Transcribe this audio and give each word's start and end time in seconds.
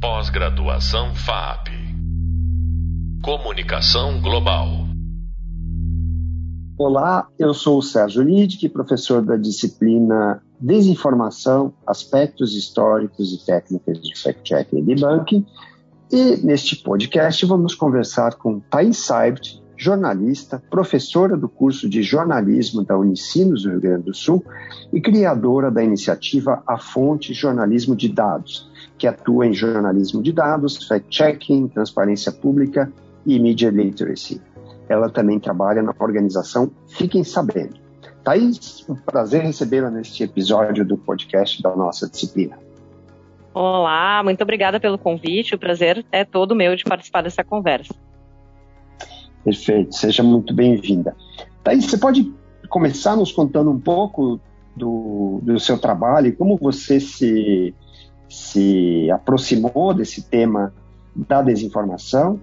Pós-graduação 0.00 1.14
FAP. 1.14 1.68
Comunicação 3.22 4.18
Global. 4.22 4.66
Olá, 6.78 7.28
eu 7.38 7.52
sou 7.52 7.76
o 7.76 7.82
Sérgio 7.82 8.22
Lidic, 8.22 8.66
professor 8.70 9.20
da 9.20 9.36
disciplina 9.36 10.42
Desinformação, 10.58 11.74
Aspectos 11.86 12.56
Históricos 12.56 13.34
e 13.34 13.44
Técnicas 13.44 14.00
de 14.00 14.18
Fact-Checking 14.18 14.78
e 14.78 14.82
Debunking. 14.82 15.46
E 16.10 16.38
neste 16.38 16.76
podcast 16.76 17.44
vamos 17.44 17.74
conversar 17.74 18.36
com 18.36 18.58
Thais 18.58 18.96
Seibt, 18.96 19.62
jornalista, 19.76 20.62
professora 20.70 21.36
do 21.36 21.46
curso 21.46 21.86
de 21.90 22.02
jornalismo 22.02 22.82
da 22.82 22.96
Unicinos 22.96 23.64
do 23.64 23.70
Rio 23.72 23.80
Grande 23.82 24.04
do 24.04 24.14
Sul 24.14 24.42
e 24.94 24.98
criadora 24.98 25.70
da 25.70 25.84
iniciativa 25.84 26.62
A 26.66 26.78
Fonte 26.78 27.34
Jornalismo 27.34 27.94
de 27.94 28.08
Dados, 28.08 28.69
que 29.00 29.06
atua 29.06 29.46
em 29.46 29.54
jornalismo 29.54 30.22
de 30.22 30.30
dados, 30.30 30.86
fact-checking, 30.86 31.68
transparência 31.68 32.30
pública 32.30 32.92
e 33.24 33.40
media 33.40 33.70
literacy. 33.70 34.42
Ela 34.90 35.08
também 35.08 35.40
trabalha 35.40 35.82
na 35.82 35.94
organização 35.98 36.70
Fiquem 36.86 37.24
Sabendo. 37.24 37.80
Thaís, 38.22 38.84
um 38.86 38.94
prazer 38.94 39.42
recebê-la 39.42 39.90
neste 39.90 40.22
episódio 40.22 40.84
do 40.84 40.98
podcast 40.98 41.62
da 41.62 41.74
nossa 41.74 42.10
disciplina. 42.10 42.58
Olá, 43.54 44.20
muito 44.22 44.42
obrigada 44.42 44.78
pelo 44.78 44.98
convite. 44.98 45.54
O 45.54 45.58
prazer 45.58 46.04
é 46.12 46.22
todo 46.22 46.54
meu 46.54 46.76
de 46.76 46.84
participar 46.84 47.22
dessa 47.22 47.42
conversa. 47.42 47.94
Perfeito, 49.42 49.94
seja 49.94 50.22
muito 50.22 50.52
bem-vinda. 50.52 51.16
Thaís, 51.64 51.86
você 51.86 51.96
pode 51.96 52.30
começar 52.68 53.16
nos 53.16 53.32
contando 53.32 53.70
um 53.70 53.80
pouco 53.80 54.38
do, 54.76 55.40
do 55.42 55.58
seu 55.58 55.78
trabalho 55.78 56.26
e 56.26 56.32
como 56.32 56.58
você 56.58 57.00
se, 57.00 57.74
se 58.30 59.10
aproximou 59.10 59.92
desse 59.92 60.22
tema 60.22 60.72
da 61.14 61.42
desinformação? 61.42 62.40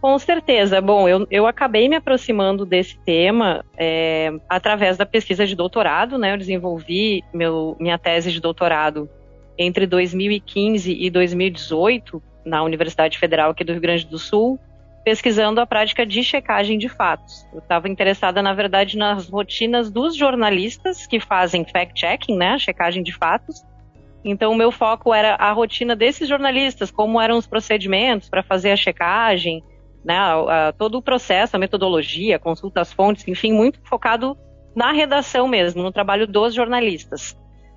Com 0.00 0.18
certeza. 0.18 0.80
Bom, 0.80 1.08
eu, 1.08 1.26
eu 1.30 1.46
acabei 1.46 1.88
me 1.88 1.96
aproximando 1.96 2.66
desse 2.66 2.98
tema 2.98 3.64
é, 3.76 4.32
através 4.48 4.96
da 4.96 5.06
pesquisa 5.06 5.46
de 5.46 5.54
doutorado, 5.54 6.18
né? 6.18 6.32
Eu 6.32 6.38
desenvolvi 6.38 7.22
meu, 7.32 7.76
minha 7.80 7.98
tese 7.98 8.30
de 8.30 8.40
doutorado 8.40 9.08
entre 9.56 9.86
2015 9.86 10.92
e 10.92 11.08
2018 11.08 12.22
na 12.44 12.62
Universidade 12.62 13.18
Federal 13.18 13.50
aqui 13.50 13.64
do 13.64 13.72
Rio 13.72 13.80
Grande 13.80 14.06
do 14.06 14.18
Sul, 14.18 14.58
pesquisando 15.04 15.60
a 15.60 15.66
prática 15.66 16.04
de 16.04 16.22
checagem 16.22 16.78
de 16.78 16.88
fatos. 16.88 17.46
Eu 17.52 17.60
estava 17.60 17.88
interessada, 17.88 18.42
na 18.42 18.52
verdade, 18.52 18.96
nas 18.96 19.28
rotinas 19.28 19.90
dos 19.90 20.16
jornalistas 20.16 21.06
que 21.06 21.20
fazem 21.20 21.64
fact-checking, 21.64 22.36
né, 22.36 22.58
checagem 22.58 23.02
de 23.02 23.12
fatos. 23.12 23.64
Então, 24.24 24.52
o 24.52 24.56
meu 24.56 24.72
foco 24.72 25.12
era 25.12 25.34
a 25.34 25.52
rotina 25.52 25.94
desses 25.94 26.28
jornalistas, 26.28 26.90
como 26.90 27.20
eram 27.20 27.36
os 27.36 27.46
procedimentos 27.46 28.28
para 28.28 28.42
fazer 28.42 28.70
a 28.70 28.76
checagem, 28.76 29.62
né, 30.04 30.16
a, 30.16 30.68
a, 30.68 30.72
todo 30.72 30.96
o 30.96 31.02
processo, 31.02 31.56
a 31.56 31.58
metodologia, 31.58 32.38
consulta 32.38 32.80
às 32.80 32.92
fontes, 32.92 33.28
enfim, 33.28 33.52
muito 33.52 33.80
focado 33.84 34.36
na 34.74 34.92
redação 34.92 35.46
mesmo, 35.46 35.82
no 35.82 35.92
trabalho 35.92 36.26
dos 36.26 36.54
jornalistas. 36.54 37.36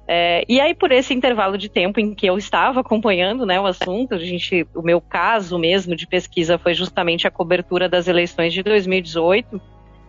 É, 0.10 0.46
e 0.48 0.62
aí, 0.62 0.74
por 0.74 0.92
esse 0.94 1.14
intervalo 1.14 1.58
de 1.58 1.68
tempo 1.68 2.00
em 2.00 2.16
que 2.16 2.26
eu 2.26 2.38
estava 2.38 2.80
acompanhando 2.80 3.46
né, 3.46 3.60
o 3.60 3.66
assunto, 3.66 4.16
a 4.16 4.18
gente, 4.18 4.66
o 4.74 4.82
meu 4.82 5.02
caso 5.02 5.60
mesmo 5.60 5.98
de 5.98 6.08
pesquisa 6.08 6.58
foi 6.58 6.74
justamente 6.74 7.28
a 7.28 7.32
cobertura 7.32 7.90
das 7.90 8.08
eleições 8.08 8.54
de 8.54 8.64
2018, 8.64 9.62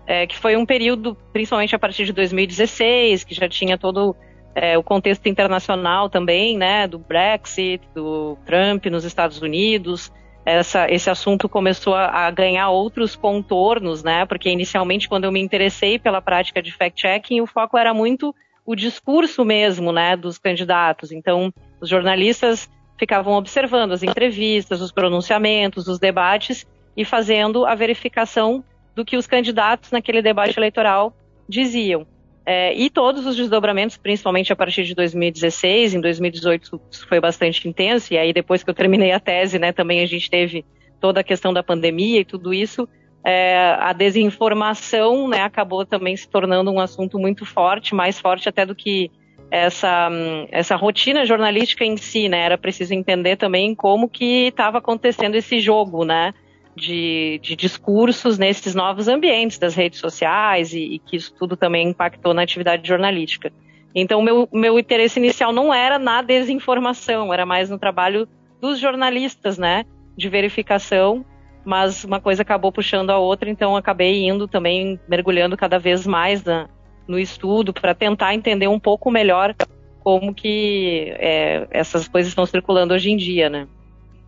é, 0.07 0.27
que 0.27 0.37
foi 0.37 0.57
um 0.57 0.65
período, 0.65 1.17
principalmente 1.33 1.75
a 1.75 1.79
partir 1.79 2.05
de 2.05 2.13
2016, 2.13 3.25
que 3.25 3.35
já 3.35 3.49
tinha 3.49 3.77
todo 3.77 4.15
é, 4.55 4.77
o 4.77 4.83
contexto 4.83 5.27
internacional 5.29 6.09
também, 6.09 6.57
né, 6.57 6.87
do 6.87 6.99
Brexit, 6.99 7.83
do 7.95 8.37
Trump 8.45 8.87
nos 8.87 9.05
Estados 9.05 9.41
Unidos. 9.41 10.13
Essa, 10.45 10.91
esse 10.91 11.11
assunto 11.11 11.49
começou 11.49 11.95
a, 11.95 12.27
a 12.27 12.31
ganhar 12.31 12.71
outros 12.71 13.15
contornos, 13.15 14.03
né, 14.03 14.25
porque 14.27 14.51
inicialmente, 14.51 15.09
quando 15.09 15.25
eu 15.25 15.33
me 15.33 15.41
interessei 15.41 15.99
pela 15.99 16.23
prática 16.23 16.63
de 16.63 16.73
fact-checking, 16.73 17.41
o 17.41 17.47
foco 17.47 17.77
era 17.77 17.93
muito 17.93 18.35
o 18.65 18.75
discurso 18.75 19.45
mesmo, 19.45 19.93
né, 19.93 20.17
dos 20.17 20.39
candidatos. 20.39 21.13
Então, 21.13 21.53
os 21.81 21.89
jornalistas 21.89 22.69
ficavam 22.99 23.35
observando 23.35 23.93
as 23.93 24.03
entrevistas, 24.03 24.81
os 24.81 24.91
pronunciamentos, 24.91 25.87
os 25.87 25.99
debates 25.99 26.67
e 26.97 27.05
fazendo 27.05 27.65
a 27.65 27.75
verificação 27.75 28.65
do 28.95 29.05
que 29.05 29.17
os 29.17 29.27
candidatos 29.27 29.93
naquele 29.93 30.21
debate 30.21 30.59
eleitoral 30.59 31.15
diziam. 31.49 32.05
É, 32.51 32.73
e 32.73 32.89
todos 32.89 33.27
os 33.27 33.37
desdobramentos, 33.37 33.99
principalmente 33.99 34.51
a 34.51 34.57
partir 34.57 34.83
de 34.85 34.95
2016, 34.95 35.93
em 35.93 36.01
2018 36.01 36.81
foi 37.07 37.21
bastante 37.21 37.69
intenso, 37.69 38.15
e 38.15 38.17
aí 38.17 38.33
depois 38.33 38.63
que 38.63 38.71
eu 38.71 38.75
terminei 38.75 39.13
a 39.13 39.21
tese, 39.21 39.59
né, 39.59 39.71
também 39.71 40.01
a 40.01 40.07
gente 40.07 40.31
teve 40.31 40.65
toda 40.99 41.21
a 41.21 41.23
questão 41.23 41.53
da 41.53 41.63
pandemia 41.63 42.21
e 42.21 42.25
tudo 42.25 42.55
isso, 42.55 42.89
é, 43.23 43.77
a 43.79 43.93
desinformação 43.93 45.29
né, 45.29 45.43
acabou 45.43 45.85
também 45.85 46.17
se 46.17 46.27
tornando 46.27 46.71
um 46.71 46.81
assunto 46.81 47.19
muito 47.19 47.45
forte, 47.45 47.95
mais 47.95 48.19
forte 48.19 48.49
até 48.49 48.65
do 48.65 48.75
que 48.75 49.11
essa, 49.51 50.09
essa 50.51 50.75
rotina 50.75 51.27
jornalística 51.27 51.85
em 51.85 51.99
si, 51.99 52.31
né? 52.31 52.41
Era 52.41 52.57
preciso 52.57 52.95
entender 52.95 53.37
também 53.37 53.75
como 53.75 54.09
que 54.09 54.47
estava 54.49 54.79
acontecendo 54.79 55.35
esse 55.35 55.61
jogo, 55.61 56.03
né? 56.05 56.33
De, 56.79 57.41
de, 57.43 57.57
discursos 57.57 58.39
nesses 58.39 58.75
novos 58.75 59.09
ambientes 59.09 59.59
das 59.59 59.75
redes 59.75 59.99
sociais 59.99 60.73
e, 60.73 60.79
e, 60.79 60.99
que 61.01 61.17
isso 61.17 61.35
tudo 61.37 61.57
também 61.57 61.89
impactou 61.89 62.33
na 62.33 62.43
atividade 62.43 62.87
jornalística. 62.87 63.53
Então, 63.95 64.23
meu, 64.23 64.49
meu 64.53 64.79
interesse 64.79 65.19
inicial 65.19 65.53
não 65.53 65.75
era 65.75 65.99
na 65.99 66.23
desinformação, 66.23 67.35
era 67.35 67.45
mais 67.45 67.69
no 67.69 67.79
trabalho 67.79 68.29
dos 68.61 68.79
jornalistas, 68.79 69.59
né? 69.59 69.85
De 70.17 70.29
verificação 70.29 71.25
mas 71.69 72.03
uma 72.03 72.19
coisa 72.19 72.41
acabou 72.41 72.73
puxando 72.73 73.11
a 73.11 73.19
outra, 73.19 73.51
então 73.51 73.77
acabei 73.77 74.27
indo 74.27 74.49
também 74.49 74.99
mergulhando 75.07 75.55
cada 75.55 75.79
vez 75.79 76.07
mais 76.07 76.43
na, 76.43 76.67
no 77.07 77.19
estudo 77.19 77.75
para 77.75 77.95
tentar 77.95 78.35
entender 78.35 78.69
um 78.69 78.81
pouco 78.81 79.11
melhor 79.11 79.55
como 80.01 80.33
que 80.35 81.13
é, 81.19 81.67
essas 81.71 82.09
coisas 82.09 82.31
estão 82.31 82.47
circulando 82.47 82.95
hoje 82.95 83.11
em 83.11 83.17
dia, 83.19 83.51
né? 83.51 83.69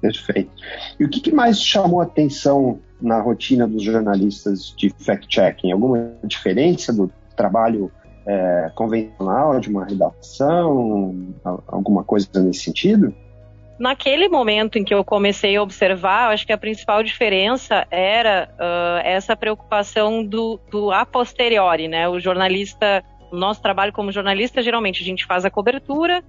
Perfeito. 0.01 0.51
E 0.99 1.05
o 1.05 1.09
que, 1.09 1.21
que 1.21 1.33
mais 1.33 1.63
chamou 1.63 2.01
a 2.01 2.05
atenção 2.05 2.81
na 3.01 3.21
rotina 3.21 3.67
dos 3.67 3.83
jornalistas 3.83 4.75
de 4.77 4.91
fact-checking? 4.91 5.73
Alguma 5.73 6.13
diferença 6.25 6.93
do 6.93 7.11
trabalho 7.37 7.91
é, 8.27 8.71
convencional 8.75 9.61
de 9.61 9.69
uma 9.69 9.85
redação? 9.85 11.35
Alguma 11.67 12.05
coisa 12.05 12.29
nesse 12.43 12.61
sentido? 12.61 13.15
naquele 13.81 14.29
momento 14.29 14.77
em 14.77 14.85
que 14.85 14.93
eu 14.93 15.03
comecei 15.03 15.57
a 15.57 15.63
observar, 15.63 16.31
acho 16.31 16.47
que 16.47 16.53
a 16.53 16.59
principal 16.59 17.03
diferença 17.03 17.87
era 17.91 18.51
uh, 18.53 19.01
essa 19.03 19.35
preocupação 19.35 20.23
do, 20.23 20.61
do 20.71 20.93
a 20.93 21.07
posteriori, 21.07 21.89
né? 21.89 22.07
O 22.07 22.21
jornalista, 22.21 23.03
o 23.33 23.37
nosso 23.37 23.63
trabalho 23.63 23.91
como 23.91 24.13
jornalista, 24.13 24.61
geralmente 24.61 25.03
a 25.03 25.05
gente 25.05 25.25
faz 25.25 25.47
a 25.47 25.51
cobertura, 25.51 26.23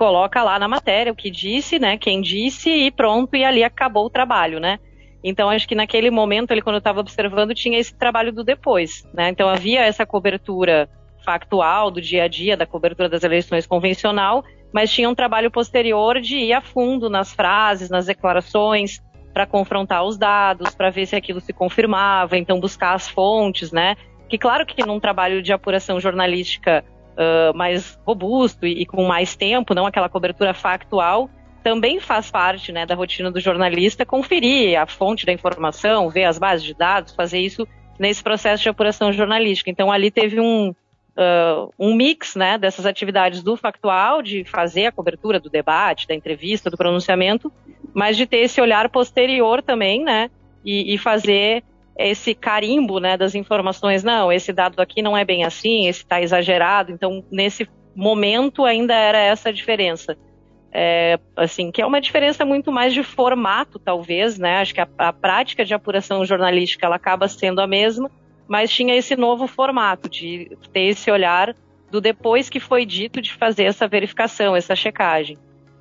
coloca 0.00 0.42
lá 0.42 0.58
na 0.58 0.66
matéria 0.66 1.12
o 1.12 1.14
que 1.14 1.30
disse, 1.30 1.78
né? 1.78 1.98
Quem 1.98 2.22
disse 2.22 2.70
e 2.70 2.90
pronto, 2.90 3.36
e 3.36 3.44
ali 3.44 3.62
acabou 3.62 4.06
o 4.06 4.10
trabalho, 4.10 4.58
né? 4.58 4.78
Então 5.22 5.50
acho 5.50 5.68
que 5.68 5.74
naquele 5.74 6.10
momento, 6.10 6.52
ali, 6.52 6.62
quando 6.62 6.76
eu 6.76 6.78
estava 6.78 7.00
observando, 7.00 7.54
tinha 7.54 7.78
esse 7.78 7.94
trabalho 7.94 8.32
do 8.32 8.42
depois, 8.42 9.06
né? 9.12 9.28
Então 9.28 9.46
havia 9.46 9.82
essa 9.82 10.06
cobertura 10.06 10.88
factual 11.22 11.90
do 11.90 12.00
dia 12.00 12.24
a 12.24 12.28
dia, 12.28 12.56
da 12.56 12.64
cobertura 12.64 13.10
das 13.10 13.22
eleições 13.24 13.66
convencional, 13.66 14.42
mas 14.72 14.90
tinha 14.90 15.06
um 15.06 15.14
trabalho 15.14 15.50
posterior 15.50 16.18
de 16.18 16.38
ir 16.38 16.54
a 16.54 16.62
fundo 16.62 17.10
nas 17.10 17.34
frases, 17.34 17.90
nas 17.90 18.06
declarações, 18.06 19.02
para 19.34 19.44
confrontar 19.44 20.02
os 20.02 20.16
dados, 20.16 20.74
para 20.74 20.88
ver 20.88 21.04
se 21.04 21.14
aquilo 21.14 21.42
se 21.42 21.52
confirmava, 21.52 22.38
então 22.38 22.58
buscar 22.58 22.94
as 22.94 23.06
fontes, 23.06 23.70
né? 23.70 23.96
Que 24.30 24.38
claro 24.38 24.64
que 24.64 24.82
num 24.82 24.98
trabalho 24.98 25.42
de 25.42 25.52
apuração 25.52 26.00
jornalística 26.00 26.82
uh, 27.12 27.56
mais 27.56 27.98
robusto 28.06 28.66
e, 28.66 28.82
e, 28.82 28.86
com 28.86 29.04
mais 29.04 29.36
tempo, 29.36 29.74
não 29.74 29.86
aquela 29.86 30.08
cobertura 30.08 30.54
factual, 30.54 31.30
também 31.62 32.00
faz 32.00 32.30
parte 32.30 32.72
né, 32.72 32.86
da 32.86 32.94
rotina 32.94 33.30
do 33.30 33.40
jornalista 33.40 34.06
conferir 34.06 34.80
a 34.80 34.86
fonte 34.86 35.26
da 35.26 35.32
informação, 35.32 36.08
ver 36.08 36.24
as 36.24 36.38
bases 36.38 36.64
de 36.64 36.74
dados, 36.74 37.14
fazer 37.14 37.38
isso 37.38 37.66
nesse 37.98 38.22
processo 38.22 38.62
de 38.62 38.68
apuração 38.68 39.12
jornalística. 39.12 39.70
Então 39.70 39.92
ali 39.92 40.10
teve 40.10 40.40
um, 40.40 40.70
uh, 40.70 41.72
um 41.78 41.94
mix 41.94 42.34
né, 42.34 42.56
dessas 42.56 42.86
atividades 42.86 43.42
do 43.42 43.56
factual, 43.56 44.22
de 44.22 44.44
fazer 44.44 44.86
a 44.86 44.92
cobertura 44.92 45.38
do 45.38 45.50
debate, 45.50 46.08
da 46.08 46.14
entrevista, 46.14 46.70
do 46.70 46.76
pronunciamento, 46.76 47.52
mas 47.92 48.16
de 48.16 48.26
ter 48.26 48.38
esse 48.38 48.60
olhar 48.60 48.88
posterior 48.88 49.62
também, 49.62 50.02
né? 50.02 50.30
E, 50.64 50.94
e 50.94 50.98
fazer 50.98 51.62
esse 52.08 52.34
carimbo 52.34 52.98
né, 52.98 53.16
das 53.16 53.34
informações. 53.34 54.02
Não, 54.02 54.32
esse 54.32 54.52
dado 54.52 54.80
aqui 54.80 55.02
não 55.02 55.16
é 55.16 55.24
bem 55.24 55.44
assim, 55.44 55.86
esse 55.86 56.00
está 56.00 56.20
exagerado. 56.20 56.92
Então, 56.92 57.24
nesse 57.30 57.68
momento 57.94 58.64
ainda 58.64 58.94
era 58.94 59.18
essa 59.18 59.48
a 59.48 59.52
diferença. 59.52 60.16
É, 60.72 61.18
assim, 61.36 61.72
que 61.72 61.82
é 61.82 61.86
uma 61.86 62.00
diferença 62.00 62.44
muito 62.44 62.70
mais 62.70 62.94
de 62.94 63.02
formato, 63.02 63.78
talvez, 63.78 64.38
né? 64.38 64.60
Acho 64.60 64.74
que 64.74 64.80
a, 64.80 64.88
a 64.98 65.12
prática 65.12 65.64
de 65.64 65.74
apuração 65.74 66.24
jornalística 66.24 66.86
ela 66.86 66.96
acaba 66.96 67.26
sendo 67.26 67.60
a 67.60 67.66
mesma, 67.66 68.10
mas 68.46 68.70
tinha 68.70 68.94
esse 68.94 69.16
novo 69.16 69.46
formato 69.48 70.08
de 70.08 70.56
ter 70.72 70.82
esse 70.82 71.10
olhar 71.10 71.54
do 71.90 72.00
depois 72.00 72.48
que 72.48 72.60
foi 72.60 72.86
dito 72.86 73.20
de 73.20 73.34
fazer 73.34 73.64
essa 73.64 73.88
verificação, 73.88 74.54
essa 74.54 74.76
checagem. 74.76 75.36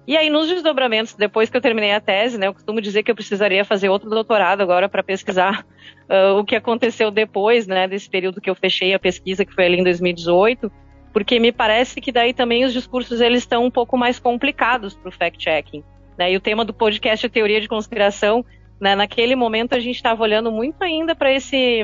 E 0.10 0.18
aí, 0.18 0.28
nos 0.28 0.48
desdobramentos, 0.48 1.14
depois 1.14 1.52
que 1.52 1.58
eu 1.58 1.62
terminei 1.62 1.94
a 1.94 2.02
tese, 2.02 2.36
né, 2.36 2.48
eu 2.48 2.54
costumo 2.56 2.82
dizer 2.82 3.04
que 3.04 3.12
eu 3.12 3.16
precisaria 3.16 3.64
fazer 3.64 3.90
outro 3.90 4.10
doutorado 4.10 4.60
agora 4.60 4.90
para 4.90 5.04
pesquisar 5.04 5.64
uh, 6.10 6.34
o 6.42 6.44
que 6.44 6.56
aconteceu 6.56 7.12
depois, 7.12 7.68
né, 7.68 7.88
desse 7.88 8.10
período 8.10 8.42
que 8.42 8.50
eu 8.50 8.56
fechei 8.56 8.92
a 8.92 8.98
pesquisa, 8.98 9.46
que 9.46 9.54
foi 9.54 9.68
ali 9.68 9.78
em 9.80 9.84
2018, 9.84 10.72
porque 11.14 11.40
me 11.40 11.52
parece 11.52 12.02
que 12.02 12.12
daí 12.12 12.34
também 12.34 12.66
os 12.66 12.74
discursos 12.74 13.22
eles 13.22 13.44
estão 13.44 13.64
um 13.64 13.70
pouco 13.70 13.96
mais 13.96 14.18
complicados 14.18 14.96
para 14.96 15.10
o 15.10 15.12
fact-checking. 15.12 15.84
Né? 16.18 16.32
E 16.32 16.38
o 16.38 16.42
tema 16.42 16.66
do 16.66 16.74
podcast 16.74 17.28
é 17.28 17.30
teoria 17.30 17.62
de 17.62 17.68
conspiração. 17.68 18.44
Né? 18.82 18.96
Naquele 18.96 19.36
momento 19.36 19.76
a 19.76 19.80
gente 19.80 19.98
estava 19.98 20.24
olhando 20.24 20.52
muito 20.52 20.82
ainda 20.82 21.14
para 21.14 21.32
esse, 21.32 21.84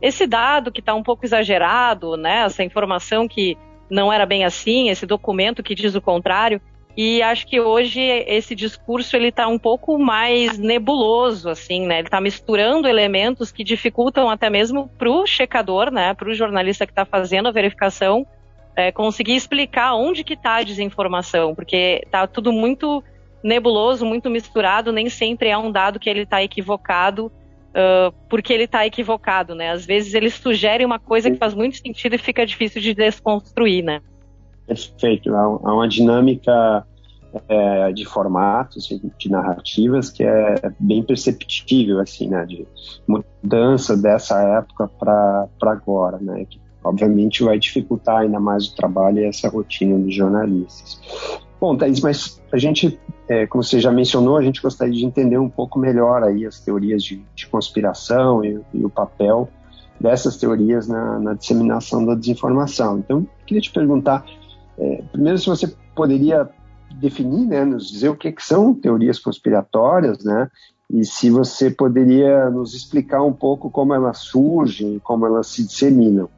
esse 0.00 0.26
dado 0.26 0.72
que 0.72 0.80
está 0.80 0.94
um 0.94 1.02
pouco 1.02 1.26
exagerado, 1.26 2.16
né? 2.16 2.46
essa 2.46 2.64
informação 2.64 3.28
que 3.28 3.54
não 3.90 4.10
era 4.10 4.24
bem 4.24 4.46
assim, 4.46 4.88
esse 4.88 5.04
documento 5.04 5.62
que 5.62 5.74
diz 5.74 5.94
o 5.94 6.00
contrário. 6.00 6.58
E 6.96 7.20
acho 7.20 7.46
que 7.46 7.60
hoje 7.60 8.00
esse 8.00 8.54
discurso 8.54 9.16
ele 9.16 9.28
está 9.28 9.46
um 9.46 9.58
pouco 9.58 9.98
mais 9.98 10.56
nebuloso, 10.56 11.50
assim, 11.50 11.86
né? 11.86 11.98
Ele 11.98 12.08
está 12.08 12.20
misturando 12.20 12.88
elementos 12.88 13.52
que 13.52 13.62
dificultam 13.62 14.30
até 14.30 14.48
mesmo 14.48 14.88
para 14.96 15.10
o 15.10 15.26
checador, 15.26 15.90
né? 15.90 16.14
Para 16.14 16.30
o 16.30 16.34
jornalista 16.34 16.86
que 16.86 16.92
está 16.92 17.04
fazendo 17.04 17.48
a 17.48 17.52
verificação, 17.52 18.26
é, 18.74 18.90
conseguir 18.90 19.34
explicar 19.34 19.94
onde 19.94 20.24
que 20.24 20.34
está 20.34 20.56
a 20.56 20.62
desinformação, 20.62 21.54
porque 21.54 22.00
está 22.04 22.26
tudo 22.26 22.50
muito 22.50 23.04
nebuloso, 23.42 24.06
muito 24.06 24.30
misturado, 24.30 24.90
nem 24.90 25.10
sempre 25.10 25.50
é 25.50 25.58
um 25.58 25.70
dado 25.70 26.00
que 26.00 26.08
ele 26.08 26.22
está 26.22 26.42
equivocado 26.42 27.30
uh, 27.76 28.12
porque 28.28 28.52
ele 28.52 28.64
está 28.64 28.86
equivocado, 28.86 29.54
né? 29.54 29.70
Às 29.70 29.84
vezes 29.84 30.14
ele 30.14 30.30
sugere 30.30 30.84
uma 30.84 30.98
coisa 30.98 31.30
que 31.30 31.36
faz 31.36 31.54
muito 31.54 31.76
sentido 31.76 32.14
e 32.14 32.18
fica 32.18 32.46
difícil 32.46 32.80
de 32.80 32.94
desconstruir, 32.94 33.84
né? 33.84 34.00
Perfeito. 34.66 35.34
Há 35.34 35.74
uma 35.74 35.88
dinâmica 35.88 36.84
é, 37.48 37.92
de 37.92 38.04
formatos, 38.04 38.88
de 39.18 39.30
narrativas 39.30 40.10
que 40.10 40.24
é 40.24 40.72
bem 40.78 41.02
perceptível, 41.02 42.00
assim, 42.00 42.28
né? 42.28 42.44
De 42.44 42.66
mudança 43.06 43.96
dessa 43.96 44.40
época 44.40 44.88
para 44.88 45.48
agora, 45.62 46.18
né? 46.18 46.44
Que 46.48 46.60
obviamente 46.82 47.42
vai 47.42 47.58
dificultar 47.58 48.18
ainda 48.18 48.38
mais 48.38 48.68
o 48.68 48.76
trabalho 48.76 49.18
e 49.18 49.24
essa 49.24 49.48
rotina 49.48 49.98
dos 49.98 50.14
jornalistas. 50.14 51.00
Bom, 51.60 51.76
Thaís, 51.76 52.00
mas 52.00 52.40
a 52.52 52.58
gente, 52.58 52.98
é, 53.28 53.46
como 53.46 53.64
você 53.64 53.80
já 53.80 53.90
mencionou, 53.90 54.36
a 54.36 54.42
gente 54.42 54.60
gostaria 54.60 54.94
de 54.94 55.04
entender 55.04 55.38
um 55.38 55.48
pouco 55.48 55.78
melhor 55.78 56.22
aí 56.22 56.44
as 56.44 56.60
teorias 56.60 57.02
de, 57.02 57.24
de 57.34 57.46
conspiração 57.46 58.44
e, 58.44 58.60
e, 58.74 58.84
o 58.84 58.90
papel 58.90 59.48
dessas 59.98 60.36
teorias 60.36 60.86
na, 60.86 61.18
na, 61.18 61.34
disseminação 61.34 62.04
da 62.04 62.14
desinformação. 62.14 62.98
Então, 62.98 63.26
queria 63.46 63.62
te 63.62 63.72
perguntar, 63.72 64.26
é, 64.78 65.02
primeiro, 65.12 65.38
se 65.38 65.46
você 65.46 65.74
poderia 65.94 66.48
definir, 66.94 67.46
né, 67.46 67.64
nos 67.64 67.90
dizer 67.90 68.08
o 68.08 68.16
que, 68.16 68.32
que 68.32 68.42
são 68.42 68.74
teorias 68.74 69.18
conspiratórias, 69.18 70.24
né, 70.24 70.48
e 70.90 71.04
se 71.04 71.30
você 71.30 71.70
poderia 71.70 72.48
nos 72.50 72.74
explicar 72.74 73.22
um 73.22 73.32
pouco 73.32 73.70
como 73.70 73.92
elas 73.92 74.18
surgem, 74.18 75.00
como 75.00 75.26
elas 75.26 75.48
se 75.48 75.66
disseminam 75.66 76.28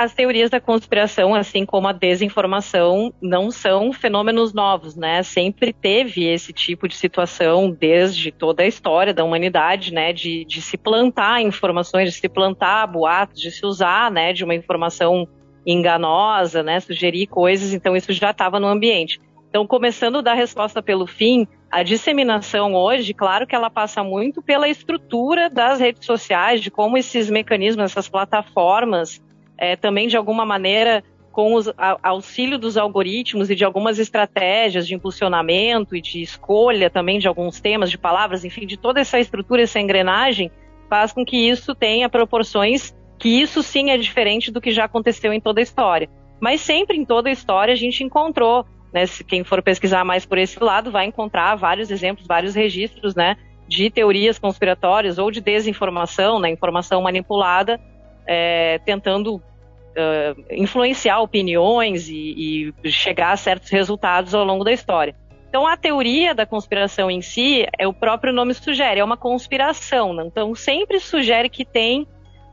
as 0.00 0.14
teorias 0.14 0.48
da 0.48 0.58
conspiração, 0.58 1.34
assim 1.34 1.66
como 1.66 1.86
a 1.86 1.92
desinformação, 1.92 3.12
não 3.20 3.50
são 3.50 3.92
fenômenos 3.92 4.54
novos, 4.54 4.96
né? 4.96 5.22
Sempre 5.22 5.74
teve 5.74 6.24
esse 6.24 6.54
tipo 6.54 6.88
de 6.88 6.96
situação 6.96 7.70
desde 7.70 8.32
toda 8.32 8.62
a 8.62 8.66
história 8.66 9.12
da 9.12 9.22
humanidade, 9.22 9.92
né? 9.92 10.10
De, 10.10 10.46
de 10.46 10.62
se 10.62 10.78
plantar 10.78 11.42
informações, 11.42 12.14
de 12.14 12.18
se 12.18 12.30
plantar 12.30 12.86
boatos, 12.86 13.38
de 13.38 13.50
se 13.50 13.66
usar, 13.66 14.10
né? 14.10 14.32
De 14.32 14.42
uma 14.42 14.54
informação 14.54 15.28
enganosa, 15.66 16.62
né? 16.62 16.80
Sugerir 16.80 17.26
coisas, 17.26 17.72
então 17.72 17.96
isso 17.96 18.12
já 18.12 18.30
estava 18.30 18.58
no 18.58 18.66
ambiente. 18.66 19.20
Então, 19.48 19.66
começando 19.66 20.22
da 20.22 20.32
resposta 20.32 20.80
pelo 20.80 21.06
fim, 21.06 21.46
a 21.70 21.82
disseminação 21.82 22.74
hoje, 22.74 23.12
claro 23.12 23.46
que 23.46 23.54
ela 23.54 23.68
passa 23.68 24.02
muito 24.02 24.40
pela 24.40 24.68
estrutura 24.68 25.50
das 25.50 25.80
redes 25.80 26.06
sociais, 26.06 26.60
de 26.60 26.70
como 26.70 26.96
esses 26.96 27.28
mecanismos, 27.28 27.84
essas 27.90 28.08
plataformas 28.08 29.20
é, 29.58 29.76
também 29.76 30.08
de 30.08 30.16
alguma 30.16 30.46
maneira 30.46 31.02
com 31.32 31.54
o 31.54 31.60
auxílio 32.02 32.58
dos 32.58 32.76
algoritmos 32.76 33.50
e 33.50 33.54
de 33.54 33.64
algumas 33.64 33.98
estratégias 33.98 34.86
de 34.86 34.94
impulsionamento 34.94 35.94
e 35.94 36.00
de 36.00 36.20
escolha 36.22 36.90
também 36.90 37.18
de 37.18 37.28
alguns 37.28 37.60
temas, 37.60 37.90
de 37.90 37.96
palavras, 37.96 38.44
enfim, 38.44 38.66
de 38.66 38.76
toda 38.76 39.00
essa 39.00 39.18
estrutura, 39.18 39.62
essa 39.62 39.78
engrenagem, 39.78 40.50
faz 40.88 41.12
com 41.12 41.24
que 41.24 41.36
isso 41.36 41.72
tenha 41.74 42.08
proporções 42.08 42.92
que 43.20 43.28
isso 43.28 43.62
sim 43.62 43.90
é 43.90 43.98
diferente 43.98 44.50
do 44.50 44.60
que 44.60 44.70
já 44.70 44.86
aconteceu 44.86 45.32
em 45.32 45.40
toda 45.40 45.60
a 45.60 45.62
história. 45.62 46.08
Mas 46.40 46.62
sempre 46.62 46.96
em 46.96 47.04
toda 47.04 47.28
a 47.28 47.32
história 47.32 47.72
a 47.72 47.76
gente 47.76 48.02
encontrou, 48.02 48.64
né, 48.92 49.04
se 49.04 49.22
quem 49.22 49.44
for 49.44 49.62
pesquisar 49.62 50.04
mais 50.04 50.24
por 50.24 50.38
esse 50.38 50.58
lado 50.58 50.90
vai 50.90 51.04
encontrar 51.04 51.54
vários 51.54 51.90
exemplos, 51.90 52.26
vários 52.26 52.54
registros, 52.54 53.14
né, 53.14 53.36
de 53.68 53.90
teorias 53.90 54.38
conspiratórias 54.38 55.18
ou 55.18 55.30
de 55.30 55.42
desinformação, 55.42 56.40
né, 56.40 56.48
informação 56.48 57.02
manipulada, 57.02 57.78
é, 58.26 58.80
tentando 58.86 59.36
uh, 59.36 60.44
influenciar 60.50 61.20
opiniões 61.20 62.08
e, 62.08 62.72
e 62.82 62.90
chegar 62.90 63.32
a 63.32 63.36
certos 63.36 63.68
resultados 63.68 64.34
ao 64.34 64.44
longo 64.44 64.64
da 64.64 64.72
história. 64.72 65.14
Então, 65.50 65.66
a 65.66 65.76
teoria 65.76 66.34
da 66.34 66.46
conspiração 66.46 67.10
em 67.10 67.20
si, 67.20 67.66
é 67.76 67.86
o 67.86 67.92
próprio 67.92 68.32
nome 68.32 68.54
sugere, 68.54 69.00
é 69.00 69.04
uma 69.04 69.16
conspiração. 69.16 70.14
Né? 70.14 70.24
Então, 70.26 70.54
sempre 70.54 71.00
sugere 71.00 71.48
que 71.48 71.64
tem 71.64 72.06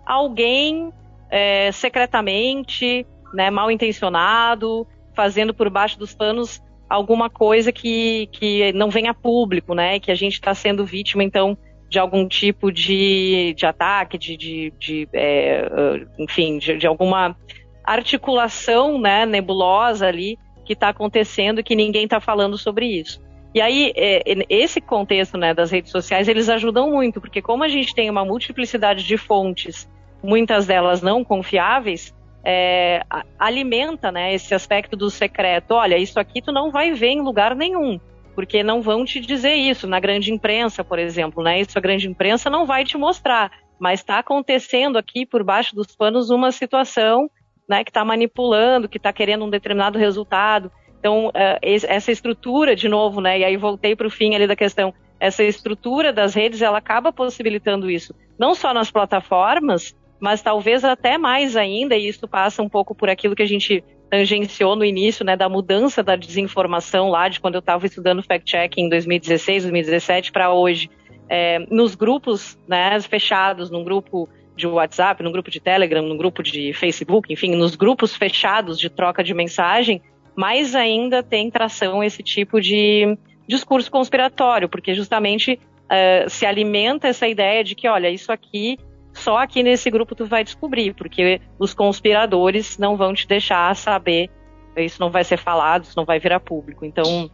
alguém 0.08 0.92
é, 1.30 1.72
secretamente, 1.72 3.06
né, 3.34 3.50
mal 3.50 3.70
intencionado, 3.70 4.88
fazendo 5.14 5.54
por 5.54 5.70
baixo 5.70 6.00
dos 6.00 6.16
panos 6.16 6.62
alguma 6.90 7.30
coisa 7.30 7.72
que, 7.72 8.28
que 8.32 8.72
não 8.72 8.90
vem 8.90 9.10
a 9.10 9.14
público, 9.14 9.74
né? 9.74 10.00
Que 10.00 10.10
a 10.10 10.16
gente 10.16 10.34
está 10.34 10.54
sendo 10.54 10.86
vítima, 10.86 11.24
então, 11.24 11.58
de 11.90 12.00
algum 12.00 12.26
tipo 12.28 12.72
de, 12.72 13.54
de 13.58 13.66
ataque, 13.66 14.18
de, 14.18 14.38
de, 14.38 14.74
de 14.80 15.10
é, 15.12 15.70
enfim, 16.18 16.58
de, 16.58 16.78
de, 16.78 16.88
alguma 16.88 17.36
articulação 17.84 19.00
né, 19.00 19.26
nebulosa 19.26 20.08
ali 20.08 20.38
que 20.64 20.74
está 20.74 20.90
acontecendo 20.90 21.60
e 21.60 21.64
que 21.64 21.76
ninguém 21.76 22.06
está 22.06 22.20
falando 22.22 22.58
sobre 22.58 22.86
isso. 22.86 23.22
E 23.58 23.62
aí, 23.62 23.92
é, 23.96 24.22
esse 24.50 24.80
contexto 24.80 25.36
né, 25.36 25.52
das 25.52 25.72
redes 25.72 25.92
sociais, 25.92 26.28
eles 26.28 26.48
ajudam 26.48 26.92
muito, 26.92 27.20
porque 27.20 27.42
como 27.42 27.64
a 27.64 27.68
gente 27.68 27.92
tem 27.96 28.08
uma 28.08 28.24
multiplicidade 28.24 29.04
de 29.04 29.18
fontes, 29.18 29.90
muitas 30.24 30.68
delas 30.68 31.02
não 31.02 31.24
confiáveis, 31.24 32.14
é, 32.46 33.02
alimenta 33.40 34.12
né, 34.12 34.32
esse 34.32 34.54
aspecto 34.54 34.96
do 34.96 35.10
secreto. 35.10 35.72
Olha, 35.72 35.98
isso 35.98 36.20
aqui 36.20 36.40
tu 36.40 36.52
não 36.52 36.70
vai 36.70 36.94
ver 36.94 37.08
em 37.08 37.22
lugar 37.22 37.56
nenhum 37.56 38.00
porque 38.36 38.62
não 38.62 38.80
vão 38.80 39.04
te 39.04 39.20
dizer 39.20 39.56
isso 39.56 39.88
na 39.88 40.00
grande 40.00 40.32
imprensa, 40.32 40.84
por 40.84 41.00
exemplo, 41.00 41.42
né? 41.42 41.60
Isso 41.60 41.76
a 41.76 41.82
grande 41.82 42.08
imprensa 42.08 42.52
não 42.52 42.68
vai 42.68 42.86
te 42.86 42.96
mostrar, 42.96 43.52
mas 43.80 44.02
está 44.02 44.20
acontecendo 44.20 45.00
aqui 45.00 45.26
por 45.26 45.44
baixo 45.44 45.76
dos 45.76 45.96
panos 45.96 46.30
uma 46.30 46.52
situação, 46.52 47.28
né, 47.68 47.84
que 47.84 47.90
está 47.90 48.06
manipulando, 48.06 48.88
que 48.88 48.98
está 48.98 49.12
querendo 49.12 49.44
um 49.46 49.50
determinado 49.50 49.98
resultado. 49.98 50.72
Então, 51.00 51.28
uh, 51.28 51.32
essa 51.62 52.12
estrutura, 52.12 52.76
de 52.76 52.90
novo, 52.90 53.22
né, 53.22 53.40
e 53.40 53.44
aí 53.44 53.58
voltei 53.58 53.96
para 53.96 54.08
o 54.08 54.12
fim 54.12 54.36
ali 54.36 54.48
da 54.48 54.56
questão, 54.56 54.94
essa 55.20 55.44
estrutura 55.44 56.14
das 56.14 56.34
redes, 56.34 56.62
ela 56.62 56.78
acaba 56.78 57.12
possibilitando 57.12 57.90
isso, 57.90 58.14
não 58.38 58.54
só 58.54 58.74
nas 58.74 58.92
plataformas, 58.92 59.96
mas 60.20 60.42
talvez 60.42 60.84
até 60.84 61.18
mais 61.18 61.56
ainda, 61.56 61.96
e 61.96 62.08
isso 62.08 62.28
passa 62.28 62.62
um 62.62 62.70
pouco 62.70 62.96
por 62.96 63.10
aquilo 63.10 63.36
que 63.36 63.44
a 63.44 63.48
gente 63.48 63.84
tangenciou 64.10 64.76
no 64.76 64.86
início, 64.86 65.26
né, 65.26 65.36
da 65.36 65.50
mudança 65.50 66.02
da 66.02 66.16
desinformação 66.16 67.10
lá 67.10 67.28
de 67.28 67.40
quando 67.40 67.56
eu 67.56 67.60
estava 67.60 67.86
estudando 67.86 68.24
fact-checking 68.24 68.86
em 68.86 68.90
2016, 68.90 69.64
2017 69.64 70.32
para 70.32 70.52
hoje, 70.52 70.90
é, 71.30 71.60
nos 71.70 71.94
grupos, 71.94 72.58
né, 72.68 73.00
fechados, 73.02 73.70
num 73.70 73.84
grupo 73.84 74.30
de 74.56 74.66
WhatsApp, 74.66 75.22
num 75.22 75.32
grupo 75.32 75.52
de 75.52 75.60
Telegram, 75.60 76.02
num 76.02 76.18
grupo 76.18 76.42
de 76.42 76.74
Facebook, 76.74 77.32
enfim, 77.32 77.56
nos 77.56 77.76
grupos 77.76 78.16
fechados 78.16 78.80
de 78.80 78.90
troca 78.90 79.24
de 79.24 79.34
mensagem, 79.34 80.02
mais 80.38 80.76
ainda 80.76 81.24
tem 81.24 81.50
tração 81.50 82.04
esse 82.04 82.22
tipo 82.22 82.62
de 82.62 83.18
discurso 83.48 83.90
conspiratório, 83.90 84.70
porque 84.70 84.94
justamente 84.94 85.60
uh, 85.86 86.30
se 86.30 86.46
alimenta 86.46 87.08
essa 87.08 87.28
ideia 87.28 87.64
de 87.64 87.74
que, 87.74 87.88
olha, 87.88 88.10
isso 88.10 88.32
aqui 88.32 88.78
só 89.14 89.40
aqui 89.40 89.64
nesse 89.64 89.90
grupo 89.90 90.14
tu 90.14 90.28
vai 90.28 90.44
descobrir, 90.44 90.94
porque 90.94 91.42
os 91.58 91.74
conspiradores 91.74 92.78
não 92.78 92.96
vão 92.96 93.16
te 93.16 93.28
deixar 93.28 93.76
saber, 93.76 94.30
isso 94.78 95.02
não 95.02 95.10
vai 95.10 95.24
ser 95.24 95.38
falado, 95.38 95.86
isso 95.86 95.98
não 95.98 96.06
vai 96.06 96.20
virar 96.20 96.40
público. 96.40 96.86
Então, 96.86 97.32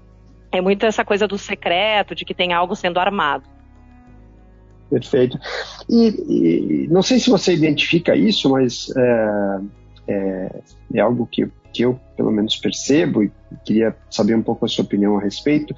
é 0.49 0.61
muito 0.61 0.85
essa 0.85 1.03
coisa 1.03 1.27
do 1.27 1.37
secreto, 1.37 2.15
de 2.15 2.23
que 2.23 2.33
tem 2.33 2.53
algo 2.53 2.73
sendo 2.73 2.99
armado. 2.99 3.43
Perfeito. 4.89 5.37
E, 5.89 6.85
e 6.85 6.87
não 6.87 7.01
sei 7.01 7.19
se 7.19 7.29
você 7.29 7.53
identifica 7.53 8.15
isso, 8.15 8.49
mas 8.49 8.87
é, 8.95 9.59
é, 10.07 10.59
é 10.93 10.99
algo 11.01 11.27
que, 11.29 11.49
que 11.73 11.83
eu, 11.83 11.99
pelo 12.15 12.31
menos, 12.31 12.55
percebo 12.55 13.23
e 13.23 13.31
queria 13.65 13.95
saber 14.09 14.35
um 14.35 14.43
pouco 14.43 14.65
a 14.65 14.67
sua 14.69 14.83
opinião 14.83 15.17
a 15.17 15.21
respeito. 15.21 15.75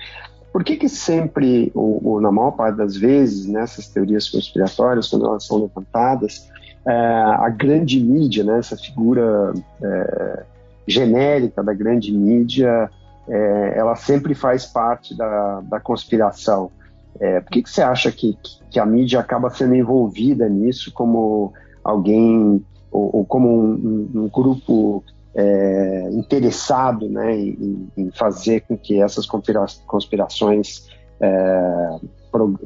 Por 0.51 0.63
que, 0.63 0.75
que 0.75 0.87
sempre, 0.87 1.71
ou, 1.73 1.99
ou, 2.05 2.21
na 2.21 2.31
maior 2.31 2.51
parte 2.51 2.77
das 2.77 2.95
vezes, 2.95 3.45
nessas 3.45 3.87
teorias 3.87 4.29
conspiratórias, 4.29 5.09
quando 5.09 5.25
elas 5.25 5.45
são 5.45 5.61
levantadas, 5.61 6.49
é, 6.85 6.91
a 6.91 7.49
grande 7.49 7.99
mídia, 7.99 8.43
né, 8.43 8.59
essa 8.59 8.77
figura 8.77 9.53
é, 9.81 10.43
genérica 10.87 11.63
da 11.63 11.73
grande 11.73 12.11
mídia, 12.11 12.89
é, 13.27 13.73
ela 13.75 13.95
sempre 13.95 14.35
faz 14.35 14.65
parte 14.65 15.17
da, 15.17 15.61
da 15.61 15.79
conspiração. 15.79 16.71
Por 17.17 17.51
que, 17.51 17.63
que 17.63 17.69
você 17.69 17.81
acha 17.81 18.11
que, 18.11 18.37
que 18.69 18.77
a 18.77 18.85
mídia 18.85 19.21
acaba 19.21 19.49
sendo 19.49 19.73
envolvida 19.73 20.49
nisso 20.49 20.91
como 20.91 21.53
alguém 21.81 22.61
ou, 22.91 23.17
ou 23.17 23.25
como 23.25 23.49
um, 23.49 24.09
um 24.13 24.29
grupo 24.29 25.01
é, 25.35 26.09
interessado 26.11 27.09
né, 27.09 27.35
em, 27.35 27.91
em, 27.97 28.11
fazer 28.11 28.61
com 28.61 28.77
que 28.77 29.01
essas 29.01 29.25
conspirações 29.25 30.87
é, 31.21 31.99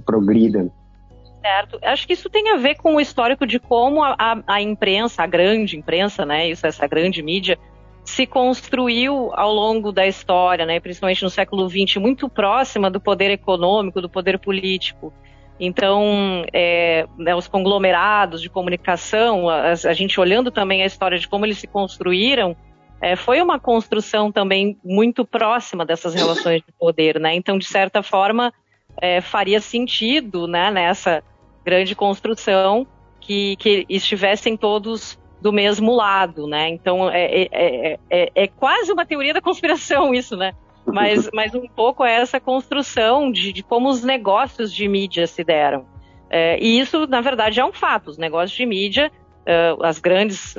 progridam? 0.05 0.71
Certo. 1.41 1.79
Acho 1.83 2.05
que 2.05 2.13
isso 2.13 2.29
tem 2.29 2.51
a 2.51 2.57
ver 2.57 2.75
com 2.75 2.95
o 2.95 3.01
histórico 3.01 3.47
de 3.47 3.59
como 3.59 4.03
a, 4.03 4.15
a, 4.19 4.43
a 4.45 4.61
imprensa, 4.61 5.23
a 5.23 5.27
grande 5.27 5.77
imprensa, 5.77 6.25
né, 6.25 6.49
isso, 6.49 6.67
essa 6.67 6.85
grande 6.85 7.23
mídia, 7.23 7.57
se 8.03 8.25
construiu 8.25 9.31
ao 9.33 9.53
longo 9.53 9.91
da 9.91 10.05
história, 10.05 10.65
né, 10.65 10.79
principalmente 10.79 11.23
no 11.23 11.29
século 11.29 11.69
XX, 11.69 11.97
muito 11.97 12.29
próxima 12.29 12.89
do 12.89 12.99
poder 12.99 13.31
econômico, 13.31 14.01
do 14.01 14.09
poder 14.09 14.37
político. 14.39 15.13
Então, 15.59 16.45
é, 16.53 17.05
né, 17.17 17.35
os 17.35 17.47
conglomerados 17.47 18.41
de 18.41 18.49
comunicação, 18.49 19.49
a, 19.49 19.71
a, 19.71 19.93
gente 19.93 20.19
olhando 20.19 20.49
também 20.49 20.83
a 20.83 20.85
história 20.85 21.19
de 21.19 21.27
como 21.27 21.45
eles 21.45 21.57
se 21.57 21.67
construíram, 21.67 22.55
é, 23.01 23.15
foi 23.15 23.41
uma 23.41 23.59
construção 23.59 24.31
também 24.31 24.77
muito 24.83 25.25
próxima 25.25 25.85
dessas 25.85 26.13
relações 26.13 26.61
de 26.65 26.71
poder, 26.77 27.19
né? 27.19 27.35
Então, 27.35 27.57
de 27.57 27.65
certa 27.65 28.01
forma, 28.01 28.53
é, 29.01 29.21
faria 29.21 29.59
sentido, 29.59 30.47
né, 30.47 30.71
nessa 30.71 31.23
grande 31.63 31.93
construção 31.93 32.87
que, 33.19 33.55
que 33.57 33.85
estivessem 33.89 34.55
todos 34.55 35.19
do 35.41 35.53
mesmo 35.53 35.95
lado, 35.95 36.47
né? 36.47 36.69
Então 36.69 37.09
é, 37.09 37.47
é, 37.51 37.99
é, 38.09 38.31
é, 38.35 38.47
quase 38.47 38.91
uma 38.91 39.05
teoria 39.05 39.33
da 39.33 39.41
conspiração 39.41 40.13
isso, 40.13 40.35
né? 40.35 40.53
Mas, 40.93 41.29
mas 41.33 41.55
um 41.55 41.67
pouco 41.67 42.03
é 42.03 42.15
essa 42.15 42.39
construção 42.39 43.31
de, 43.31 43.53
de 43.53 43.63
como 43.63 43.89
os 43.89 44.03
negócios 44.03 44.73
de 44.73 44.87
mídia 44.87 45.27
se 45.27 45.43
deram. 45.43 45.85
e 46.59 46.79
isso, 46.79 47.07
na 47.07 47.21
verdade, 47.21 47.59
é 47.59 47.65
um 47.65 47.73
fato. 47.73 48.09
Os 48.09 48.17
negócios 48.17 48.55
de 48.55 48.65
mídia, 48.65 49.11
as 49.81 49.99
grandes 49.99 50.55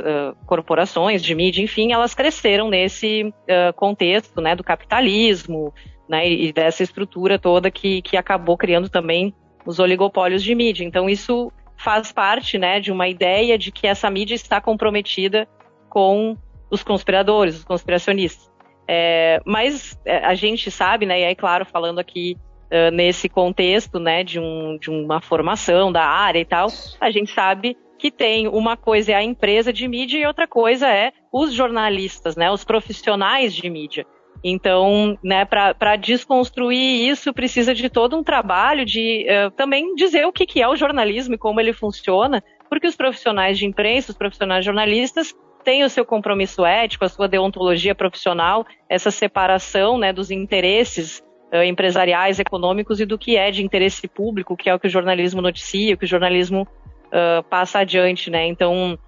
corporações 0.47 1.23
de 1.23 1.35
mídia, 1.35 1.63
enfim, 1.63 1.93
elas 1.93 2.15
cresceram 2.15 2.69
nesse 2.69 3.33
contexto 3.77 4.41
né, 4.41 4.55
do 4.57 4.65
capitalismo 4.65 5.73
né, 6.09 6.29
e 6.29 6.53
dessa 6.53 6.83
estrutura 6.83 7.39
toda 7.39 7.71
que, 7.71 8.03
que 8.03 8.17
acabou 8.17 8.57
criando 8.57 8.89
também 8.89 9.33
os 9.65 9.79
oligopólios 9.79 10.43
de 10.43 10.55
mídia. 10.55 10.85
Então, 10.85 11.09
isso 11.09 11.53
faz 11.77 12.11
parte 12.13 12.59
né, 12.59 12.81
de 12.81 12.91
uma 12.91 13.09
ideia 13.09 13.57
de 13.57 13.71
que 13.71 13.87
essa 13.87 14.11
mídia 14.11 14.35
está 14.35 14.61
comprometida 14.61 15.49
com 15.89 16.37
os 16.71 16.83
conspiradores, 16.83 17.59
os 17.59 17.65
conspiracionistas. 17.65 18.50
É, 18.93 19.41
mas 19.47 19.97
é, 20.05 20.17
a 20.17 20.35
gente 20.35 20.69
sabe, 20.69 21.07
né, 21.07 21.21
e 21.21 21.25
aí, 21.25 21.37
claro, 21.37 21.65
falando 21.65 22.01
aqui 22.01 22.37
uh, 22.73 22.91
nesse 22.91 23.29
contexto 23.29 24.01
né, 24.01 24.25
de, 24.25 24.41
um, 24.41 24.77
de 24.79 24.91
uma 24.91 25.21
formação 25.21 25.93
da 25.93 26.03
área 26.03 26.41
e 26.41 26.45
tal, 26.45 26.67
a 27.01 27.09
gente 27.09 27.33
sabe 27.33 27.77
que 27.97 28.11
tem 28.11 28.49
uma 28.49 28.77
coisa 28.77 29.13
é 29.13 29.15
a 29.15 29.23
empresa 29.23 29.73
de 29.73 29.87
mídia 29.87 30.19
e 30.19 30.27
outra 30.27 30.49
coisa 30.49 30.89
é 30.89 31.13
os 31.33 31.53
jornalistas, 31.53 32.35
né, 32.35 32.51
os 32.51 32.65
profissionais 32.65 33.55
de 33.55 33.71
mídia. 33.71 34.05
Então, 34.43 35.17
né, 35.23 35.45
para 35.45 35.95
desconstruir 35.95 37.09
isso, 37.09 37.33
precisa 37.33 37.73
de 37.73 37.89
todo 37.89 38.17
um 38.17 38.25
trabalho 38.25 38.85
de 38.85 39.25
uh, 39.29 39.53
também 39.53 39.95
dizer 39.95 40.27
o 40.27 40.33
que, 40.33 40.45
que 40.45 40.61
é 40.61 40.67
o 40.67 40.75
jornalismo 40.75 41.37
e 41.37 41.39
como 41.39 41.61
ele 41.61 41.73
funciona, 41.73 42.43
porque 42.69 42.89
os 42.89 42.97
profissionais 42.97 43.57
de 43.57 43.67
imprensa, 43.67 44.11
os 44.11 44.19
profissionais 44.19 44.65
jornalistas, 44.65 45.33
têm 45.65 45.85
o 45.85 45.91
seu 45.91 46.05
compromisso 46.05 46.65
ético, 46.65 47.05
a 47.05 47.09
sua 47.09 47.29
deontologia 47.29 47.95
profissional, 47.95 48.67
essa 48.89 49.11
separação 49.11 49.99
né, 49.99 50.13
dos 50.13 50.31
interesses 50.31 51.23
uh, 51.53 51.63
empresariais, 51.63 52.39
econômicos 52.39 53.01
e 53.01 53.07
do 53.07 53.19
que 53.19 53.37
é 53.37 53.51
de 53.51 53.65
interesse 53.65 54.07
público, 54.09 54.57
que 54.57 54.69
é 54.69 54.75
o 54.75 54.79
que 54.79 54.87
o 54.87 54.91
jornalismo 54.91 55.41
noticia, 55.41 55.95
o 55.95 55.99
que 55.99 56.05
o 56.05 56.09
jornalismo 56.09 56.63
uh, 56.63 57.43
passa 57.49 57.81
adiante. 57.81 58.31
Né? 58.31 58.47
Então, 58.47 58.99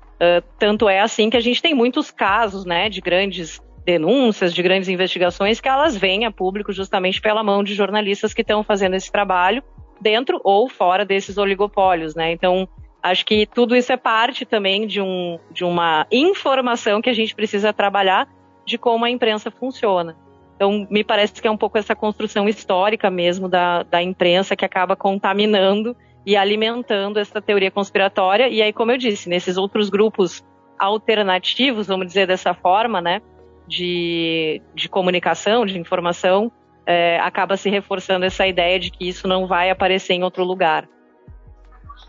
tanto 0.57 0.89
é 0.89 1.01
assim 1.01 1.29
que 1.29 1.37
a 1.37 1.41
gente 1.41 1.61
tem 1.61 1.75
muitos 1.75 2.13
casos 2.13 2.65
né, 2.65 2.89
de 2.89 3.01
grandes 3.01 3.61
denúncias, 3.85 4.55
de 4.55 4.63
grandes 4.63 4.89
investigações, 4.89 5.61
que 5.61 5.69
elas 5.69 5.97
vêm 5.97 6.25
a 6.25 6.31
público 6.31 6.73
justamente 6.73 7.21
pela 7.21 7.43
mão 7.43 7.63
de 7.63 7.75
jornalistas 7.75 8.33
que 8.33 8.43
estão 8.43 8.63
fazendo 8.63 8.95
esse 8.95 9.11
trabalho 9.11 9.63
dentro 10.01 10.41
ou 10.45 10.69
fora 10.69 11.05
desses 11.05 11.39
oligopólios, 11.39 12.15
né? 12.15 12.33
Então, 12.33 12.69
acho 13.03 13.25
que 13.27 13.47
tudo 13.47 13.75
isso 13.75 13.93
é 13.93 13.97
parte 13.97 14.45
também 14.45 14.87
de, 14.87 15.01
um, 15.01 15.39
de 15.51 15.65
uma 15.65 16.07
informação 16.11 17.03
que 17.03 17.11
a 17.11 17.13
gente 17.13 17.35
precisa 17.35 17.73
trabalhar 17.73 18.29
de 18.65 18.79
como 18.79 19.05
a 19.05 19.11
imprensa 19.11 19.51
funciona. 19.51 20.17
Então, 20.55 20.87
me 20.91 21.03
parece 21.03 21.41
que 21.41 21.49
é 21.49 21.51
um 21.51 21.57
pouco 21.57 21.77
essa 21.77 21.97
construção 21.97 22.49
histórica 22.49 23.11
mesmo 23.11 23.49
da, 23.49 23.83
da 23.83 24.03
imprensa 24.03 24.55
que 24.55 24.65
acaba 24.65 24.95
contaminando 24.95 25.97
e 26.25 26.37
alimentando 26.37 27.19
essa 27.19 27.43
teoria 27.43 27.71
conspiratória. 27.71 28.49
E 28.49 28.63
aí, 28.63 28.73
como 28.73 28.93
eu 28.93 28.99
disse, 28.99 29.29
nesses 29.29 29.57
outros 29.57 29.91
grupos 29.91 30.45
alternativos, 30.79 31.89
vamos 31.89 32.07
dizer 32.07 32.29
dessa 32.29 32.55
forma, 32.55 33.01
né? 33.01 33.21
de, 33.67 34.61
de 34.75 34.89
comunicação, 34.89 35.65
de 35.65 35.79
informação, 35.79 36.51
é, 36.87 37.19
acaba 37.21 37.57
se 37.57 37.71
reforçando 37.71 38.25
essa 38.25 38.47
ideia 38.47 38.79
de 38.79 38.91
que 38.91 39.09
isso 39.09 39.29
não 39.29 39.47
vai 39.47 39.71
aparecer 39.71 40.15
em 40.15 40.23
outro 40.23 40.45
lugar. 40.45 40.89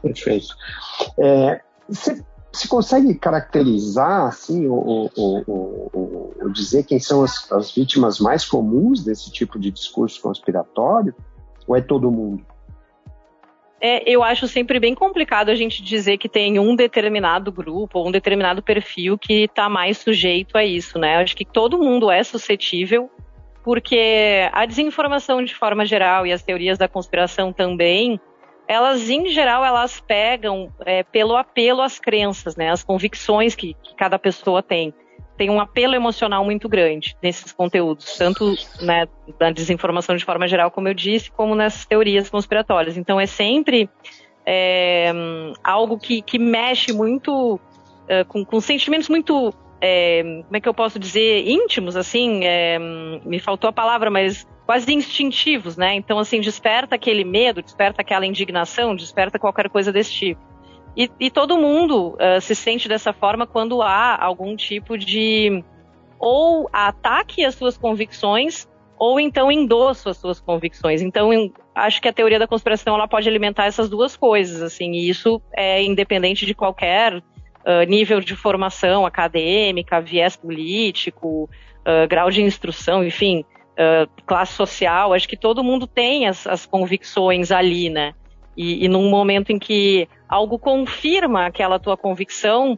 Perfeito. 0.04 0.56
É, 1.20 1.62
você, 1.90 2.22
consegue 2.68 3.16
caracterizar, 3.16 4.28
assim, 4.28 4.68
ou 4.68 5.10
dizer 6.54 6.84
quem 6.84 7.00
são 7.00 7.24
as, 7.24 7.52
as 7.52 7.72
vítimas 7.72 8.20
mais 8.20 8.46
comuns 8.46 9.04
desse 9.04 9.32
tipo 9.32 9.58
de 9.58 9.72
discurso 9.72 10.22
conspiratório? 10.22 11.16
Ou 11.66 11.76
é 11.76 11.82
todo 11.82 12.12
mundo? 12.12 12.46
é, 13.84 14.02
eu 14.10 14.24
acho 14.24 14.48
sempre 14.48 14.80
bem 14.80 14.96
complicado 14.96 15.50
a 15.50 15.56
gente 15.56 15.84
dizer 15.84 16.18
que 16.18 16.30
tem 16.30 16.58
um 16.58 16.74
determinado 16.74 17.52
grupo 17.52 18.00
ou 18.00 18.08
um 18.08 18.12
determinado 18.12 18.64
perfil 18.64 19.18
que 19.18 19.44
está 19.44 19.68
mais 19.68 19.98
sujeito 19.98 20.58
a 20.58 20.64
isso, 20.64 20.98
né? 20.98 21.18
Eu 21.18 21.20
acho 21.20 21.36
que 21.36 21.44
todo 21.44 21.78
mundo 21.78 22.10
é 22.10 22.24
suscetível, 22.24 23.12
porque 23.62 24.50
a 24.54 24.66
desinformação 24.66 25.44
de 25.44 25.54
forma 25.54 25.86
geral 25.86 26.26
e 26.26 26.32
as 26.32 26.42
teorias 26.42 26.78
da 26.78 26.88
conspiração 26.88 27.52
também, 27.52 28.18
elas 28.68 29.10
em 29.10 29.28
geral 29.28 29.64
elas 29.64 30.00
pegam 30.00 30.72
é, 30.86 31.04
pelo 31.04 31.36
apelo 31.36 31.82
às 31.82 32.00
crenças, 32.00 32.56
né? 32.56 32.70
As 32.70 32.84
convicções 32.84 33.56
que, 33.56 33.76
que 33.82 33.96
cada 33.96 34.18
pessoa 34.18 34.62
tem 34.64 34.94
tem 35.36 35.50
um 35.50 35.60
apelo 35.60 35.96
emocional 35.96 36.46
muito 36.46 36.70
grande 36.70 37.18
nesses 37.22 37.52
conteúdos, 37.52 38.18
tanto 38.18 38.54
né, 38.82 39.08
da 39.40 39.50
desinformação 39.52 40.16
de 40.16 40.24
forma 40.24 40.48
geral, 40.48 40.70
como 40.70 40.88
eu 40.88 40.94
disse, 40.94 41.32
como 41.32 41.56
nessas 41.56 41.86
teorias 41.86 42.30
conspiratórias. 42.30 42.98
Então 42.98 43.20
é 43.20 43.26
sempre 43.26 43.90
é, 44.46 45.12
algo 45.64 45.98
que, 45.98 46.22
que 46.22 46.38
mexe 46.38 46.94
muito 46.94 47.60
é, 48.08 48.24
com, 48.24 48.46
com, 48.46 48.60
sentimentos 48.62 49.10
muito, 49.10 49.54
é, 49.86 50.24
como 50.24 50.56
é 50.56 50.62
que 50.62 50.70
eu 50.70 50.74
posso 50.74 50.98
dizer, 50.98 51.46
íntimos, 51.46 51.98
assim, 51.98 52.46
é, 52.46 52.80
me 52.80 53.38
faltou 53.38 53.70
a 53.70 53.74
palavra, 53.74 54.10
mas 54.10 54.48
quase 54.66 54.94
instintivos, 54.94 55.76
né? 55.76 55.94
Então, 55.94 56.18
assim, 56.18 56.40
desperta 56.40 56.96
aquele 56.96 57.26
medo, 57.26 57.62
desperta 57.62 58.02
aquela 58.02 58.26
indignação, 58.26 58.96
desperta 58.96 59.38
qualquer 59.38 59.70
coisa 59.70 59.92
desse 59.92 60.14
tipo. 60.14 60.42
E, 60.96 61.12
e 61.20 61.30
todo 61.30 61.58
mundo 61.58 62.16
uh, 62.16 62.40
se 62.40 62.56
sente 62.56 62.88
dessa 62.88 63.12
forma 63.12 63.46
quando 63.46 63.82
há 63.82 64.24
algum 64.24 64.56
tipo 64.56 64.98
de 64.98 65.62
ou 66.18 66.70
ataque 66.72 67.44
às 67.44 67.56
suas 67.56 67.78
convicções 67.78 68.70
ou 68.98 69.20
então 69.20 69.52
endosso 69.52 70.08
às 70.08 70.16
suas 70.16 70.40
convicções. 70.40 71.02
Então, 71.02 71.34
eu 71.34 71.52
acho 71.76 72.02
que 72.02 72.08
a 72.08 72.14
teoria 72.14 72.40
da 72.40 72.48
conspiração 72.48 72.96
ela 72.96 73.08
pode 73.08 73.28
alimentar 73.28 73.66
essas 73.66 73.90
duas 73.90 74.16
coisas, 74.16 74.62
assim, 74.62 74.94
e 74.94 75.10
isso 75.10 75.42
é 75.54 75.84
independente 75.84 76.46
de 76.46 76.56
qualquer 76.56 77.22
uh, 77.66 77.88
nível 77.88 78.20
de 78.20 78.36
formação 78.36 79.06
acadêmica, 79.06 80.02
viés 80.02 80.36
político, 80.36 81.50
uh, 81.82 82.08
grau 82.08 82.30
de 82.30 82.42
instrução, 82.42 83.04
enfim, 83.04 83.44
classe 84.28 84.54
social. 84.54 85.14
Acho 85.14 85.28
que 85.28 85.36
todo 85.36 85.64
mundo 85.64 85.88
tem 85.88 86.28
as, 86.28 86.46
as 86.46 86.64
convicções 86.64 87.52
ali, 87.52 87.90
né? 87.90 88.14
E, 88.56 88.86
e 88.86 88.88
num 88.88 89.10
momento 89.10 89.52
em 89.52 89.58
que 89.58 90.08
algo 90.30 90.60
confirma 90.60 91.48
aquela 91.48 91.80
tua 91.80 91.98
convicção, 91.98 92.78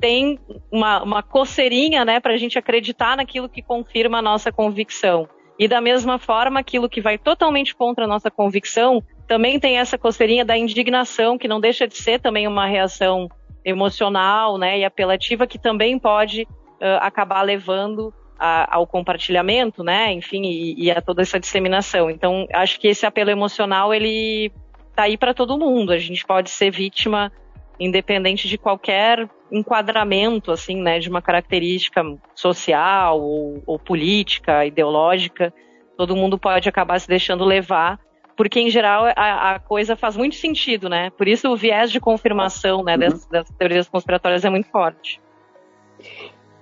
tem 0.00 0.36
uma, 0.68 1.00
uma 1.00 1.22
coceirinha, 1.22 2.04
né, 2.04 2.18
para 2.18 2.34
a 2.34 2.36
gente 2.36 2.58
acreditar 2.58 3.16
naquilo 3.16 3.48
que 3.48 3.62
confirma 3.62 4.18
a 4.18 4.22
nossa 4.22 4.50
convicção. 4.50 5.28
E 5.56 5.68
da 5.68 5.80
mesma 5.80 6.18
forma, 6.18 6.58
aquilo 6.58 6.88
que 6.88 7.00
vai 7.00 7.16
totalmente 7.16 7.72
contra 7.72 8.04
a 8.04 8.08
nossa 8.08 8.28
convicção, 8.28 9.00
também 9.28 9.60
tem 9.60 9.78
essa 9.78 9.96
coceirinha 9.96 10.44
da 10.44 10.58
indignação, 10.58 11.38
que 11.38 11.46
não 11.46 11.60
deixa 11.60 11.86
de 11.86 11.96
ser 11.96 12.18
também 12.20 12.48
uma 12.48 12.66
reação 12.66 13.28
emocional, 13.64 14.58
né, 14.58 14.78
e 14.78 14.84
apelativa, 14.84 15.46
que 15.46 15.58
também 15.58 15.98
pode 15.98 16.42
uh, 16.42 16.98
acabar 17.00 17.42
levando 17.42 18.12
a, 18.38 18.76
ao 18.76 18.86
compartilhamento, 18.86 19.84
né, 19.84 20.12
enfim, 20.12 20.42
e, 20.42 20.84
e, 20.84 20.90
a 20.90 21.00
toda 21.00 21.22
essa 21.22 21.38
disseminação. 21.38 22.10
Então, 22.10 22.46
acho 22.52 22.80
que 22.80 22.88
esse 22.88 23.06
apelo 23.06 23.30
emocional, 23.30 23.94
ele 23.94 24.52
tá 24.94 25.04
aí 25.04 25.16
para 25.16 25.32
todo 25.32 25.58
mundo. 25.58 25.92
A 25.92 25.98
gente 25.98 26.24
pode 26.26 26.50
ser 26.50 26.70
vítima 26.70 27.30
independente 27.78 28.48
de 28.48 28.58
qualquer 28.58 29.28
enquadramento, 29.50 30.50
assim, 30.50 30.80
né, 30.80 30.98
de 30.98 31.08
uma 31.08 31.20
característica 31.20 32.02
social 32.34 33.20
ou, 33.20 33.62
ou 33.66 33.78
política, 33.78 34.64
ideológica, 34.64 35.52
todo 35.96 36.16
mundo 36.16 36.38
pode 36.38 36.68
acabar 36.68 36.98
se 36.98 37.06
deixando 37.06 37.44
levar 37.44 37.98
porque 38.42 38.58
em 38.58 38.68
geral 38.68 39.04
a, 39.14 39.54
a, 39.54 39.58
coisa 39.60 39.94
faz 39.94 40.16
muito 40.16 40.34
sentido, 40.34 40.88
né? 40.88 41.10
Por 41.10 41.28
isso 41.28 41.48
o 41.48 41.56
viés 41.56 41.92
de 41.92 42.00
confirmação 42.00 42.82
né, 42.82 42.94
uhum. 42.94 42.98
das, 42.98 43.26
das, 43.26 43.48
teorias 43.50 43.88
conspiratórias 43.88 44.44
é 44.44 44.50
muito 44.50 44.66
forte. 44.66 45.20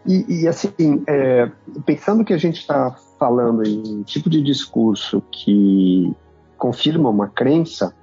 E, 0.07 0.43
e 0.43 0.47
assim, 0.47 1.03
é, 1.09 1.51
pensando 1.87 2.23
que 2.23 2.35
a 2.35 2.37
gente 2.37 2.59
está 2.59 2.95
falando 3.19 3.67
em 3.67 4.01
um 4.01 4.03
tipo 4.03 4.29
de 4.29 4.43
discurso 4.43 5.23
que 5.33 6.15
confirma 6.59 7.09
uma 7.09 7.29
crença, 7.29 7.97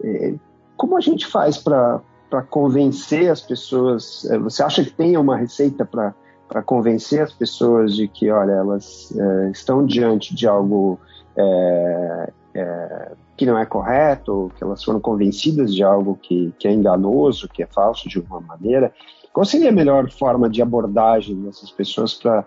é, 0.00 0.34
como 0.76 0.96
a 0.96 1.00
gente 1.00 1.26
faz 1.26 1.58
para 1.58 2.00
convencer 2.48 3.32
as 3.32 3.40
pessoas? 3.40 4.24
É, 4.30 4.38
você 4.38 4.62
acha 4.62 4.84
que 4.84 4.92
tem 4.92 5.16
uma 5.16 5.36
receita 5.36 5.84
para 5.84 6.14
para 6.48 6.62
convencer 6.62 7.20
as 7.20 7.32
pessoas 7.32 7.94
de 7.94 8.08
que, 8.08 8.30
olha, 8.30 8.52
elas 8.52 9.12
é, 9.14 9.50
estão 9.50 9.84
diante 9.84 10.34
de 10.34 10.46
algo 10.46 10.98
é, 11.36 12.32
é, 12.58 13.12
que 13.36 13.46
não 13.46 13.58
é 13.58 13.64
correto, 13.64 14.50
que 14.56 14.64
elas 14.64 14.82
foram 14.82 15.00
convencidas 15.00 15.74
de 15.74 15.82
algo 15.82 16.18
que, 16.20 16.52
que 16.58 16.66
é 16.66 16.72
enganoso, 16.72 17.48
que 17.48 17.62
é 17.62 17.66
falso 17.66 18.08
de 18.08 18.18
alguma 18.18 18.40
maneira. 18.40 18.92
Qual 19.32 19.44
seria 19.44 19.68
a 19.68 19.72
melhor 19.72 20.10
forma 20.10 20.48
de 20.48 20.60
abordagem 20.60 21.40
dessas 21.42 21.70
pessoas 21.70 22.14
para 22.14 22.44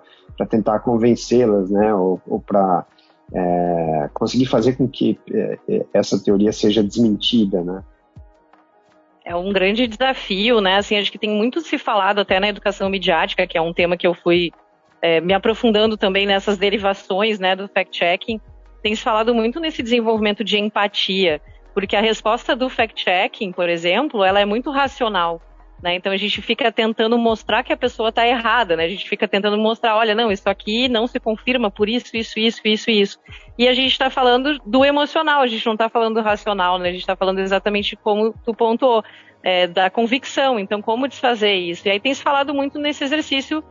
tentar 0.50 0.80
convencê-las, 0.80 1.70
né, 1.70 1.94
ou, 1.94 2.20
ou 2.28 2.40
para 2.40 2.86
é, 3.34 4.10
conseguir 4.14 4.46
fazer 4.46 4.76
com 4.76 4.88
que 4.88 5.18
é, 5.32 5.58
é, 5.70 5.86
essa 5.94 6.22
teoria 6.22 6.52
seja 6.52 6.84
desmentida, 6.84 7.64
né? 7.64 7.84
É 9.24 9.36
um 9.36 9.54
grande 9.54 9.88
desafio, 9.88 10.60
né? 10.60 10.78
Assim, 10.78 10.98
acho 10.98 11.12
que 11.12 11.20
tem 11.20 11.30
muito 11.30 11.62
se 11.62 11.78
falado 11.78 12.20
até 12.20 12.40
na 12.40 12.50
educação 12.50 12.90
midiática, 12.90 13.46
que 13.46 13.58
é 13.58 13.62
um 13.62 13.72
tema 13.72 13.96
que 13.96 14.08
eu 14.08 14.16
fui 14.16 14.52
é, 15.02 15.22
me 15.22 15.34
aprofundando 15.34 15.96
também 15.96 16.26
nessas 16.26 16.58
derivações, 16.58 17.40
né, 17.40 17.56
do 17.56 17.68
fact-checking 17.68 18.42
tem 18.82 18.96
se 18.96 19.02
falado 19.02 19.34
muito 19.34 19.60
nesse 19.60 19.84
desenvolvimento 19.84 20.44
de 20.44 20.58
empatia, 20.58 21.42
porque 21.74 21.96
a 21.96 22.02
resposta 22.02 22.56
do 22.56 22.70
fact-checking, 22.70 23.52
por 23.52 23.70
exemplo, 23.70 24.24
ela 24.24 24.40
é 24.40 24.46
muito 24.46 24.72
racional. 24.72 25.42
Né? 25.82 25.96
Então 25.96 26.12
a 26.12 26.18
gente 26.18 26.42
fica 26.44 26.72
tentando 26.72 27.18
mostrar 27.18 27.64
que 27.64 27.74
a 27.74 27.78
pessoa 27.78 28.10
está 28.10 28.28
errada, 28.28 28.76
né? 28.76 28.86
A 28.86 28.88
gente 28.88 29.10
fica 29.10 29.28
tentando 29.28 29.58
mostrar, 29.58 29.96
olha, 29.96 30.14
não, 30.14 30.32
isso 30.32 30.48
aqui 30.48 30.88
não 30.88 31.08
se 31.08 31.20
confirma 31.20 31.72
por 31.72 31.90
isso, 31.90 32.16
isso, 32.16 32.38
isso, 32.38 32.62
isso, 32.64 32.92
isso. 32.92 33.20
E 33.58 33.68
a 33.68 33.74
gente 33.74 33.92
está 33.92 34.08
falando 34.08 34.60
do 34.64 34.86
emocional, 34.86 35.42
a 35.42 35.48
gente 35.48 35.66
não 35.66 35.74
está 35.74 35.90
falando 35.90 36.16
do 36.16 36.22
racional, 36.22 36.78
né? 36.78 36.90
A 36.90 36.92
gente 36.92 37.02
está 37.02 37.16
falando 37.16 37.40
exatamente 37.40 37.96
como 37.96 38.32
tu 38.46 38.54
pontuou, 38.54 39.04
é, 39.44 39.68
da 39.68 39.90
convicção. 39.90 40.60
Então, 40.60 40.82
como 40.82 41.08
desfazer 41.08 41.56
isso? 41.56 41.88
E 41.88 41.92
aí 41.92 42.00
tem 42.00 42.14
se 42.14 42.22
falado 42.22 42.54
muito 42.54 42.78
nesse 42.78 43.04
exercício 43.04 43.64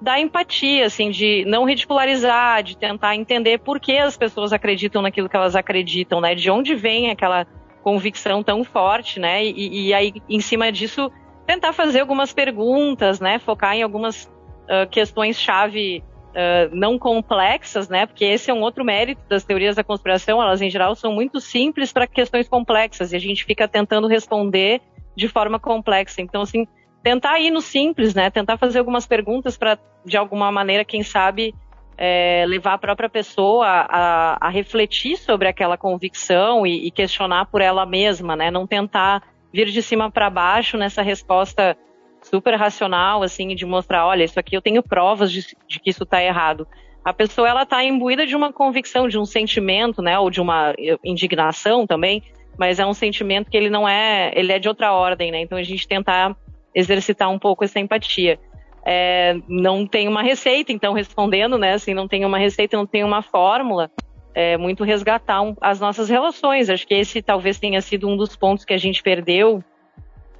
da 0.00 0.20
empatia, 0.20 0.86
assim, 0.86 1.10
de 1.10 1.44
não 1.46 1.64
ridicularizar, 1.64 2.62
de 2.62 2.76
tentar 2.76 3.16
entender 3.16 3.58
por 3.58 3.80
que 3.80 3.96
as 3.96 4.16
pessoas 4.16 4.52
acreditam 4.52 5.00
naquilo 5.00 5.28
que 5.28 5.36
elas 5.36 5.56
acreditam, 5.56 6.20
né? 6.20 6.34
De 6.34 6.50
onde 6.50 6.74
vem 6.74 7.10
aquela 7.10 7.46
convicção 7.82 8.42
tão 8.42 8.62
forte, 8.62 9.18
né? 9.18 9.44
E, 9.44 9.88
e 9.88 9.94
aí, 9.94 10.12
em 10.28 10.40
cima 10.40 10.70
disso, 10.70 11.10
tentar 11.46 11.72
fazer 11.72 12.00
algumas 12.00 12.32
perguntas, 12.32 13.20
né? 13.20 13.38
Focar 13.38 13.74
em 13.74 13.82
algumas 13.82 14.24
uh, 14.24 14.88
questões-chave 14.90 16.02
uh, 16.30 16.74
não 16.74 16.98
complexas, 16.98 17.88
né? 17.88 18.04
Porque 18.04 18.24
esse 18.24 18.50
é 18.50 18.54
um 18.54 18.60
outro 18.60 18.84
mérito 18.84 19.22
das 19.28 19.44
teorias 19.44 19.76
da 19.76 19.84
conspiração, 19.84 20.42
elas 20.42 20.60
em 20.60 20.68
geral 20.68 20.94
são 20.94 21.12
muito 21.12 21.40
simples 21.40 21.92
para 21.92 22.06
questões 22.06 22.48
complexas 22.48 23.12
e 23.12 23.16
a 23.16 23.20
gente 23.20 23.44
fica 23.44 23.66
tentando 23.66 24.06
responder 24.06 24.82
de 25.16 25.28
forma 25.28 25.58
complexa. 25.58 26.20
Então, 26.20 26.42
assim, 26.42 26.66
tentar 27.06 27.38
ir 27.38 27.52
no 27.52 27.60
simples, 27.60 28.16
né? 28.16 28.30
Tentar 28.30 28.56
fazer 28.56 28.80
algumas 28.80 29.06
perguntas 29.06 29.56
para, 29.56 29.78
de 30.04 30.16
alguma 30.16 30.50
maneira, 30.50 30.84
quem 30.84 31.04
sabe, 31.04 31.54
é, 31.96 32.44
levar 32.48 32.72
a 32.72 32.78
própria 32.78 33.08
pessoa 33.08 33.64
a, 33.64 34.44
a, 34.44 34.48
refletir 34.48 35.16
sobre 35.16 35.46
aquela 35.46 35.78
convicção 35.78 36.66
e, 36.66 36.88
e, 36.88 36.90
questionar 36.90 37.46
por 37.46 37.60
ela 37.60 37.86
mesma, 37.86 38.34
né? 38.34 38.50
Não 38.50 38.66
tentar 38.66 39.22
vir 39.52 39.66
de 39.68 39.80
cima 39.82 40.10
para 40.10 40.28
baixo 40.28 40.76
nessa 40.76 41.00
resposta 41.00 41.76
super 42.22 42.56
racional, 42.56 43.22
assim, 43.22 43.54
de 43.54 43.64
mostrar, 43.64 44.04
olha, 44.04 44.24
isso 44.24 44.40
aqui 44.40 44.56
eu 44.56 44.60
tenho 44.60 44.82
provas 44.82 45.30
de, 45.30 45.46
de 45.68 45.78
que 45.78 45.90
isso 45.90 46.02
está 46.02 46.20
errado. 46.20 46.66
A 47.04 47.12
pessoa 47.12 47.48
ela 47.48 47.62
está 47.62 47.84
imbuída 47.84 48.26
de 48.26 48.34
uma 48.34 48.52
convicção, 48.52 49.06
de 49.06 49.16
um 49.16 49.24
sentimento, 49.24 50.02
né? 50.02 50.18
Ou 50.18 50.28
de 50.28 50.40
uma 50.40 50.74
indignação 51.04 51.86
também, 51.86 52.24
mas 52.58 52.80
é 52.80 52.84
um 52.84 52.94
sentimento 52.94 53.48
que 53.48 53.56
ele 53.56 53.70
não 53.70 53.88
é, 53.88 54.32
ele 54.34 54.50
é 54.50 54.58
de 54.58 54.66
outra 54.66 54.92
ordem, 54.92 55.30
né? 55.30 55.40
Então 55.40 55.56
a 55.56 55.62
gente 55.62 55.86
tentar 55.86 56.34
exercitar 56.76 57.30
um 57.30 57.38
pouco 57.38 57.64
essa 57.64 57.80
empatia. 57.80 58.38
É, 58.84 59.34
não 59.48 59.86
tem 59.86 60.06
uma 60.06 60.22
receita, 60.22 60.70
então, 60.70 60.92
respondendo, 60.92 61.56
né? 61.56 61.72
Assim, 61.72 61.94
não 61.94 62.06
tem 62.06 62.24
uma 62.24 62.38
receita, 62.38 62.76
não 62.76 62.86
tem 62.86 63.02
uma 63.02 63.22
fórmula. 63.22 63.90
É 64.34 64.58
muito 64.58 64.84
resgatar 64.84 65.40
um, 65.40 65.56
as 65.60 65.80
nossas 65.80 66.10
relações. 66.10 66.68
Acho 66.68 66.86
que 66.86 66.94
esse 66.94 67.22
talvez 67.22 67.58
tenha 67.58 67.80
sido 67.80 68.06
um 68.06 68.16
dos 68.16 68.36
pontos 68.36 68.66
que 68.66 68.74
a 68.74 68.78
gente 68.78 69.02
perdeu, 69.02 69.64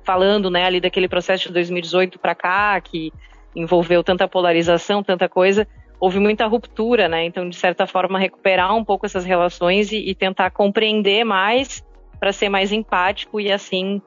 falando, 0.04 0.50
né, 0.50 0.66
ali 0.66 0.80
daquele 0.80 1.08
processo 1.08 1.48
de 1.48 1.54
2018 1.54 2.18
para 2.18 2.34
cá, 2.34 2.78
que 2.80 3.10
envolveu 3.56 4.04
tanta 4.04 4.28
polarização, 4.28 5.02
tanta 5.02 5.28
coisa. 5.28 5.66
Houve 5.98 6.20
muita 6.20 6.46
ruptura, 6.46 7.08
né? 7.08 7.24
Então, 7.24 7.48
de 7.48 7.56
certa 7.56 7.86
forma, 7.86 8.18
recuperar 8.18 8.76
um 8.76 8.84
pouco 8.84 9.06
essas 9.06 9.24
relações 9.24 9.90
e, 9.90 10.10
e 10.10 10.14
tentar 10.14 10.50
compreender 10.50 11.24
mais 11.24 11.82
para 12.20 12.32
ser 12.32 12.50
mais 12.50 12.70
empático 12.70 13.40
e 13.40 13.50
assim 13.50 14.00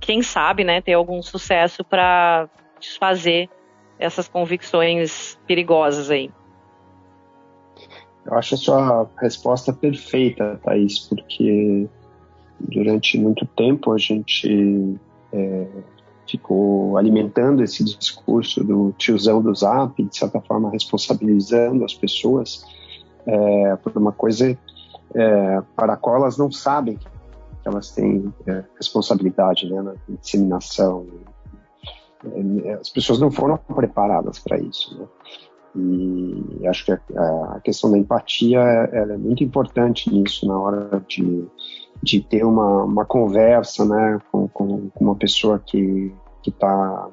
quem 0.00 0.22
sabe, 0.22 0.64
né, 0.64 0.80
ter 0.80 0.94
algum 0.94 1.22
sucesso 1.22 1.84
para 1.84 2.48
desfazer 2.80 3.48
essas 3.98 4.26
convicções 4.28 5.38
perigosas 5.46 6.10
aí. 6.10 6.30
Eu 8.26 8.34
acho 8.34 8.54
a 8.54 8.58
sua 8.58 9.10
resposta 9.20 9.72
perfeita, 9.72 10.58
Thaís, 10.64 10.98
porque 11.00 11.86
durante 12.58 13.18
muito 13.18 13.44
tempo 13.46 13.92
a 13.92 13.98
gente 13.98 14.98
é, 15.32 15.66
ficou 16.26 16.96
alimentando 16.96 17.62
esse 17.62 17.84
discurso 17.84 18.64
do 18.64 18.92
tiozão 18.96 19.42
do 19.42 19.54
Zap, 19.54 20.02
de 20.02 20.16
certa 20.16 20.40
forma 20.40 20.70
responsabilizando 20.70 21.84
as 21.84 21.92
pessoas 21.92 22.64
é, 23.26 23.76
por 23.76 23.96
uma 23.96 24.12
coisa 24.12 24.58
é, 25.14 25.62
para 25.76 25.92
a 25.92 25.96
qual 25.96 26.16
elas 26.16 26.38
não 26.38 26.50
sabem 26.50 26.96
que 26.96 27.06
elas 27.68 27.90
têm 27.90 28.32
é, 28.46 28.64
responsabilidade 28.76 29.70
né, 29.70 29.82
na 29.82 29.94
disseminação. 30.20 31.06
É, 32.64 32.74
as 32.74 32.90
pessoas 32.90 33.20
não 33.20 33.30
foram 33.30 33.56
preparadas 33.56 34.38
para 34.38 34.58
isso. 34.58 34.98
Né? 34.98 35.06
E 35.76 36.66
acho 36.68 36.84
que 36.84 36.92
a, 36.92 37.56
a 37.56 37.60
questão 37.60 37.90
da 37.90 37.98
empatia 37.98 38.60
é, 38.60 39.16
muito 39.16 39.42
importante 39.42 40.12
nisso, 40.12 40.46
na 40.46 40.58
hora 40.58 41.04
de, 41.08 41.44
de 42.02 42.20
ter 42.20 42.44
uma, 42.44 42.84
uma 42.84 43.04
conversa 43.04 43.84
né, 43.84 44.20
com, 44.30 44.46
com, 44.48 44.88
com 44.90 45.04
uma 45.04 45.16
pessoa 45.16 45.58
que 45.58 46.14
está 46.46 47.08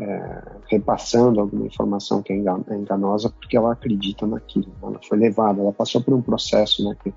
é, 0.00 0.42
repassando 0.68 1.40
alguma 1.40 1.66
informação 1.66 2.22
que 2.22 2.32
é, 2.32 2.36
é 2.36 2.74
enganosa 2.76 3.30
porque 3.30 3.56
ela 3.56 3.72
acredita 3.72 4.26
naquilo. 4.26 4.66
Né? 4.66 4.88
Ela 4.88 5.00
foi 5.02 5.18
levada, 5.18 5.60
ela 5.60 5.72
passou 5.72 6.02
por 6.02 6.12
um 6.12 6.20
processo 6.22 6.86
né, 6.86 6.96
que 7.02 7.14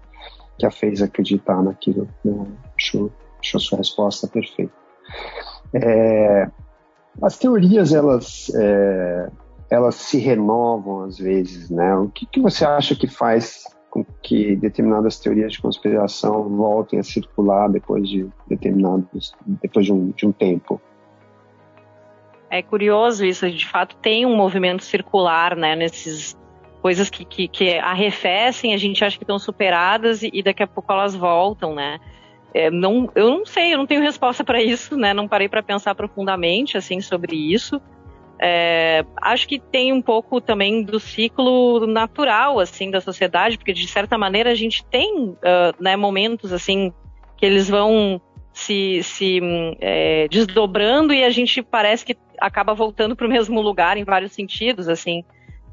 que 0.57 0.65
a 0.65 0.71
fez 0.71 1.01
acreditar 1.01 1.61
naquilo. 1.61 2.07
Né? 2.23 2.45
Acho, 2.77 3.11
acho 3.39 3.57
a 3.57 3.59
sua 3.59 3.77
resposta 3.77 4.27
perfeita. 4.27 4.73
É, 5.73 6.49
as 7.21 7.37
teorias, 7.37 7.93
elas, 7.93 8.51
é, 8.55 9.29
elas 9.69 9.95
se 9.95 10.17
renovam 10.17 11.03
às 11.03 11.17
vezes, 11.17 11.69
né? 11.69 11.95
O 11.95 12.09
que, 12.09 12.25
que 12.25 12.39
você 12.39 12.65
acha 12.65 12.95
que 12.95 13.07
faz 13.07 13.63
com 13.89 14.05
que 14.21 14.55
determinadas 14.55 15.19
teorias 15.19 15.53
de 15.53 15.61
conspiração 15.61 16.43
voltem 16.49 16.99
a 16.99 17.03
circular 17.03 17.69
depois 17.69 18.07
de 18.07 18.27
determinados, 18.47 19.33
depois 19.45 19.85
de 19.85 19.93
um, 19.93 20.11
de 20.11 20.27
um 20.27 20.31
tempo? 20.31 20.81
É 22.49 22.61
curioso 22.61 23.25
isso, 23.25 23.49
de 23.49 23.67
fato 23.67 23.95
tem 23.97 24.25
um 24.25 24.35
movimento 24.35 24.83
circular, 24.83 25.55
né, 25.55 25.75
nesses 25.75 26.37
coisas 26.87 27.09
que, 27.09 27.25
que, 27.25 27.49
que 27.49 27.77
arrefecem, 27.79 28.73
a 28.73 28.77
gente 28.77 29.03
acha 29.03 29.17
que 29.17 29.23
estão 29.25 29.37
superadas 29.37 30.23
e, 30.23 30.29
e, 30.31 30.41
daqui 30.41 30.63
a 30.63 30.67
pouco 30.67 30.89
elas 30.93 31.13
voltam, 31.13 31.75
né? 31.75 31.99
É, 32.53 32.71
não, 32.71 33.11
eu 33.13 33.29
não 33.29 33.45
sei, 33.45 33.73
eu 33.73 33.77
não 33.77 33.85
tenho 33.85 34.01
resposta 34.01 34.41
para 34.41 34.63
isso, 34.63 34.95
né? 34.95 35.13
Não 35.13 35.27
parei 35.27 35.49
para 35.49 35.61
pensar 35.61 35.93
profundamente 35.95 36.77
assim 36.77 37.01
sobre 37.01 37.35
isso. 37.35 37.81
É, 38.39 39.03
acho 39.21 39.49
que 39.49 39.59
tem 39.59 39.91
um 39.91 40.01
pouco 40.01 40.39
também 40.39 40.81
do 40.81 40.97
ciclo 40.97 41.85
natural 41.85 42.57
assim 42.57 42.89
da 42.89 43.01
sociedade, 43.01 43.57
porque 43.57 43.73
de 43.73 43.85
certa 43.85 44.17
maneira 44.17 44.49
a 44.49 44.55
gente 44.55 44.85
tem 44.85 45.31
uh, 45.31 45.37
né, 45.77 45.97
momentos 45.97 46.53
assim 46.53 46.93
que 47.35 47.45
eles 47.45 47.67
vão 47.67 48.21
se, 48.53 49.03
se 49.03 49.41
é, 49.81 50.29
desdobrando 50.29 51.13
e 51.13 51.25
a 51.25 51.31
gente 51.31 51.61
parece 51.61 52.05
que 52.05 52.15
acaba 52.39 52.73
voltando 52.73 53.13
para 53.13 53.27
o 53.27 53.29
mesmo 53.29 53.59
lugar 53.59 53.97
em 53.97 54.05
vários 54.05 54.31
sentidos, 54.31 54.87
assim. 54.87 55.25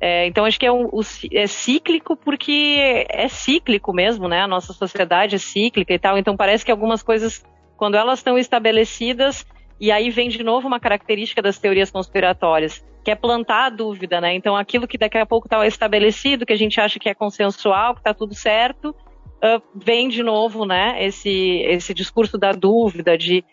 É, 0.06 0.26
então 0.26 0.44
acho 0.44 0.60
que 0.60 0.66
é, 0.66 0.70
um, 0.70 0.90
é, 1.32 1.46
cíclico 1.46 2.14
porque 2.14 3.06
é 3.08 3.26
cíclico 3.26 3.90
mesmo, 3.90 4.28
né? 4.28 4.42
A 4.42 4.46
nossa 4.46 4.74
sociedade 4.74 5.34
é 5.34 5.38
cíclica 5.38 5.94
e 5.94 5.98
tal. 5.98 6.18
Então 6.18 6.36
parece 6.36 6.62
que 6.62 6.70
algumas 6.70 7.02
coisas, 7.02 7.42
quando 7.74 7.94
elas 7.94 8.18
estão 8.18 8.36
estabelecidas, 8.36 9.46
E 9.80 9.90
aí 9.90 10.10
vem 10.10 10.28
de 10.28 10.42
novo 10.42 10.66
uma 10.66 10.78
característica 10.78 11.42
das 11.42 11.58
teorias 11.58 11.90
conspiratórias, 11.90 12.84
que 13.04 13.10
é 13.10 13.14
plantar 13.14 13.66
a 13.66 13.70
dúvida, 13.70 14.20
né? 14.20 14.34
Então 14.34 14.56
aquilo 14.56 14.86
que 14.86 14.98
daqui 14.98 15.18
a 15.18 15.26
pouco 15.26 15.46
está 15.46 15.66
estabelecido, 15.66 16.46
que 16.46 16.52
a 16.52 16.56
gente 16.56 16.80
acha 16.80 16.98
que 16.98 17.08
é 17.08 17.14
consensual, 17.14 17.94
que 17.94 18.00
está 18.00 18.14
tudo 18.14 18.34
certo, 18.34 18.90
uh, 18.90 19.62
vem 19.74 20.08
de 20.08 20.22
novo, 20.22 20.64
né? 20.64 21.04
Esse, 21.04 21.62
esse 21.66 21.92
discurso 21.92 22.38
da 22.38 22.52
dúvida, 22.52 23.18
de 23.18 23.44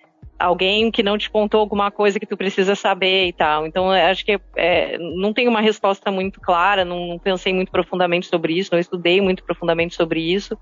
alguém 0.41 0.89
que 0.89 1.03
não 1.03 1.17
te 1.17 1.29
contou 1.29 1.59
alguma 1.59 1.91
coisa 1.91 2.19
que 2.19 2.25
tu 2.25 2.35
precisa 2.35 2.75
saber 2.75 3.27
e 3.27 3.33
tal. 3.33 3.65
Então, 3.65 3.91
acho 3.91 4.25
que 4.25 4.39
é, 4.55 4.97
não 4.97 5.31
tem 5.31 5.47
uma 5.47 5.61
resposta 5.61 6.11
muito 6.11 6.41
clara, 6.41 6.83
não, 6.83 7.07
não, 7.07 7.19
pensei 7.19 7.53
muito 7.53 7.71
profundamente 7.71 8.27
sobre 8.27 8.53
isso, 8.53 8.71
não 8.71 8.79
estudei 8.79 9.21
muito 9.21 9.43
profundamente 9.43 9.95
sobre 9.95 10.19
isso, 10.19 10.57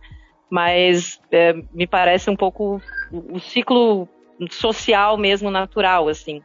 mas 0.49 1.21
é, 1.31 1.53
me 1.73 1.87
parece 1.87 2.29
um 2.29 2.35
pouco 2.35 2.81
o, 3.11 3.39
ciclo 3.39 4.07
social 4.49 5.17
mesmo 5.17 5.49
natural, 5.49 6.07
assim, 6.09 6.41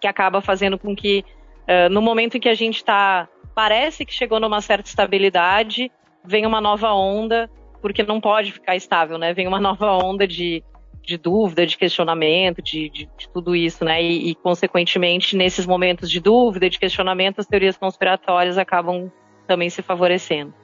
que 0.00 0.06
acaba 0.06 0.40
fazendo 0.40 0.78
com 0.78 0.94
que 0.94 1.24
é, 1.66 1.88
no 1.88 2.00
momento 2.00 2.36
em 2.36 2.40
que 2.40 2.48
a 2.48 2.54
gente 2.54 2.76
está, 2.76 3.28
parece 3.54 4.04
que 4.04 4.12
chegou 4.12 4.38
numa 4.38 4.60
certa 4.60 4.88
estabilidade, 4.88 5.90
vem 6.24 6.46
uma 6.46 6.60
nova 6.60 6.92
onda, 6.92 7.50
porque 7.80 8.02
não 8.04 8.20
pode 8.20 8.52
ficar 8.52 8.76
estável, 8.76 9.18
né? 9.18 9.34
Vem 9.34 9.48
uma 9.48 9.58
nova 9.60 9.92
onda 9.92 10.26
de 10.26 10.62
de 11.02 11.18
dúvida, 11.18 11.66
de 11.66 11.76
questionamento, 11.76 12.62
de, 12.62 12.88
de, 12.88 13.10
de 13.18 13.28
tudo 13.28 13.54
isso, 13.56 13.84
né? 13.84 14.02
E, 14.02 14.30
e, 14.30 14.34
consequentemente, 14.34 15.36
nesses 15.36 15.66
momentos 15.66 16.10
de 16.10 16.20
dúvida, 16.20 16.70
de 16.70 16.78
questionamento, 16.78 17.40
as 17.40 17.46
teorias 17.46 17.76
conspiratórias 17.76 18.56
acabam 18.56 19.10
também 19.46 19.68
se 19.68 19.82
favorecendo. 19.82 20.54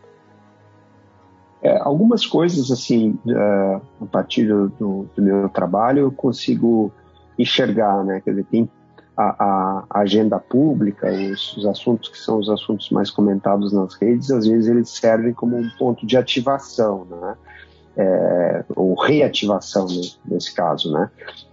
É, 1.61 1.77
algumas 1.79 2.25
coisas, 2.25 2.71
assim, 2.71 3.19
uh, 3.27 3.83
a 4.01 4.07
partir 4.07 4.47
do, 4.47 4.69
do, 4.69 5.11
do, 5.17 5.23
meu 5.23 5.49
trabalho, 5.49 6.01
eu 6.01 6.13
consigo 6.13 6.93
enxergar, 7.37 8.05
né? 8.05 8.21
Quer 8.21 8.31
dizer, 8.31 8.45
tem 8.45 8.71
a, 9.17 9.85
a 9.91 10.01
agenda 10.01 10.39
pública, 10.39 11.11
os, 11.11 11.57
os, 11.57 11.67
assuntos 11.67 12.09
que 12.09 12.19
são 12.19 12.39
os 12.39 12.49
assuntos 12.49 12.91
mais 12.91 13.11
comentados 13.11 13.73
nas 13.73 13.95
redes, 13.95 14.31
às 14.31 14.47
vezes 14.47 14.71
eles 14.71 14.89
servem 14.91 15.33
como 15.33 15.57
um 15.57 15.69
ponto 15.77 16.07
de 16.07 16.17
ativação, 16.17 17.05
né? 17.11 17.35
É, 17.99 18.65
ou 18.77 18.95
reativação 18.95 19.87
nesse 20.25 20.55
caso, 20.55 20.93
né? 20.93 21.11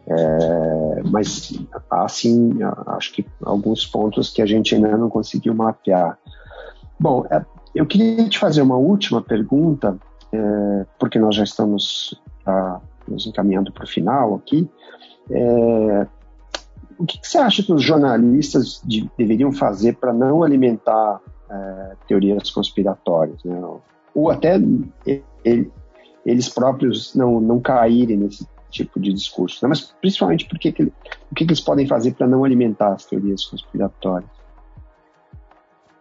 É, 0.08 1.02
mas 1.10 1.52
assim, 1.90 2.60
acho 2.88 3.14
que 3.14 3.26
alguns 3.44 3.86
pontos 3.86 4.32
que 4.32 4.42
a 4.42 4.46
gente 4.46 4.76
ainda 4.76 4.96
não 4.96 5.10
conseguiu 5.10 5.56
mapear. 5.56 6.20
Bom, 7.00 7.26
é, 7.32 7.44
eu 7.74 7.86
queria 7.86 8.30
te 8.30 8.38
fazer 8.38 8.62
uma 8.62 8.78
última 8.78 9.22
pergunta, 9.22 9.98
é, 10.32 10.86
porque 11.00 11.18
nós 11.18 11.36
já 11.36 11.44
estamos 11.44 12.22
ah, 12.46 12.80
nos 13.08 13.26
encaminhando 13.26 13.72
para 13.72 13.84
o 13.84 13.88
final 13.88 14.36
aqui. 14.36 14.70
É, 15.32 16.08
o 17.00 17.06
que, 17.06 17.20
que, 17.20 17.28
você 17.28 17.40
acha 17.40 17.64
que 17.64 17.74
os 17.74 17.82
jornalistas 17.82 18.82
de, 18.86 19.10
deveriam 19.18 19.52
fazer 19.52 19.98
para 19.98 20.14
não 20.14 20.44
alimentar 20.44 21.20
é, 21.50 21.96
teorias 22.08 22.52
conspiratórias, 22.52 23.44
né? 23.44 23.60
ou 24.14 24.30
até 24.30 24.58
eles 26.26 26.50
próprios 26.50 27.14
não, 27.14 27.40
não 27.40 27.60
caírem 27.60 28.18
nesse 28.18 28.48
tipo 28.70 29.00
de 29.00 29.14
discurso. 29.14 29.60
Né? 29.64 29.70
Mas 29.70 29.96
principalmente 30.02 30.46
porque 30.46 30.72
que, 30.72 30.84
o 30.84 31.36
que, 31.36 31.44
eles 31.44 31.62
podem 31.62 31.88
fazer 31.88 32.14
para 32.14 32.28
não 32.28 32.44
alimentar 32.44 32.94
as 32.94 33.06
teorias 33.06 33.46
conspiratórias? 33.46 34.30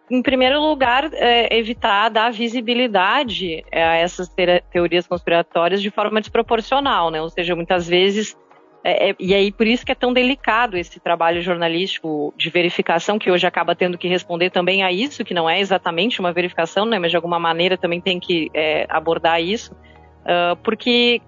Em 0.09 0.21
primeiro 0.21 0.61
lugar, 0.61 1.09
é, 1.13 1.57
evitar 1.57 2.09
dar 2.09 2.31
visibilidade 2.31 3.63
a 3.71 3.95
essas 3.95 4.29
teorias 4.71 5.07
conspiratórias 5.07 5.81
de 5.81 5.89
forma 5.89 6.21
desproporcional, 6.21 7.09
né? 7.09 7.21
Ou 7.21 7.29
seja, 7.29 7.55
muitas 7.55 7.87
vezes 7.87 8.37
é, 8.87 9.09
é, 9.09 9.15
e 9.19 9.33
aí 9.33 9.51
por 9.51 9.65
isso 9.65 9.83
que 9.83 9.91
é 9.91 9.95
tão 9.95 10.13
delicado 10.13 10.77
esse 10.77 10.99
trabalho 10.99 11.41
jornalístico 11.41 12.31
de 12.37 12.51
verificação, 12.51 13.17
que 13.17 13.31
hoje 13.31 13.47
acaba 13.47 13.75
tendo 13.75 13.97
que 13.97 14.07
responder 14.07 14.51
também 14.51 14.83
a 14.83 14.91
isso, 14.91 15.25
que 15.25 15.33
não 15.33 15.49
é 15.49 15.59
exatamente 15.59 16.19
uma 16.19 16.31
verificação, 16.31 16.85
né, 16.85 16.99
mas 16.99 17.09
de 17.09 17.15
alguma 17.15 17.39
maneira 17.39 17.79
também 17.79 17.99
tem 17.99 18.19
que 18.19 18.51
é, 18.53 18.85
abordar 18.87 19.41
isso. 19.41 19.75
Uh, 20.25 20.55
porque 20.63 21.21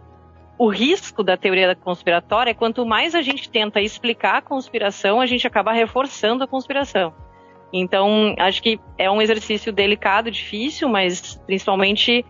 o 0.58 0.68
risco 0.68 1.24
da 1.24 1.38
teoria 1.38 1.76
conspiratória 1.76 2.52
é 2.52 2.54
quanto 2.54 2.86
mais 2.86 3.14
a 3.14 3.22
gente 3.22 3.50
tenta 3.50 3.80
explicar 3.80 4.38
a 4.38 4.42
conspiração, 4.42 5.22
a 5.22 5.26
gente 5.26 5.46
acaba 5.46 5.72
reforçando 5.72 6.44
a 6.44 6.48
conspiração. 6.48 7.14
Então, 7.72 8.34
acho 8.40 8.62
que 8.64 8.80
é 8.98 9.10
um 9.12 9.22
exercício 9.22 9.72
delicado, 9.72 10.32
difícil, 10.32 10.90
mas 10.90 11.36
principalmente 11.46 12.26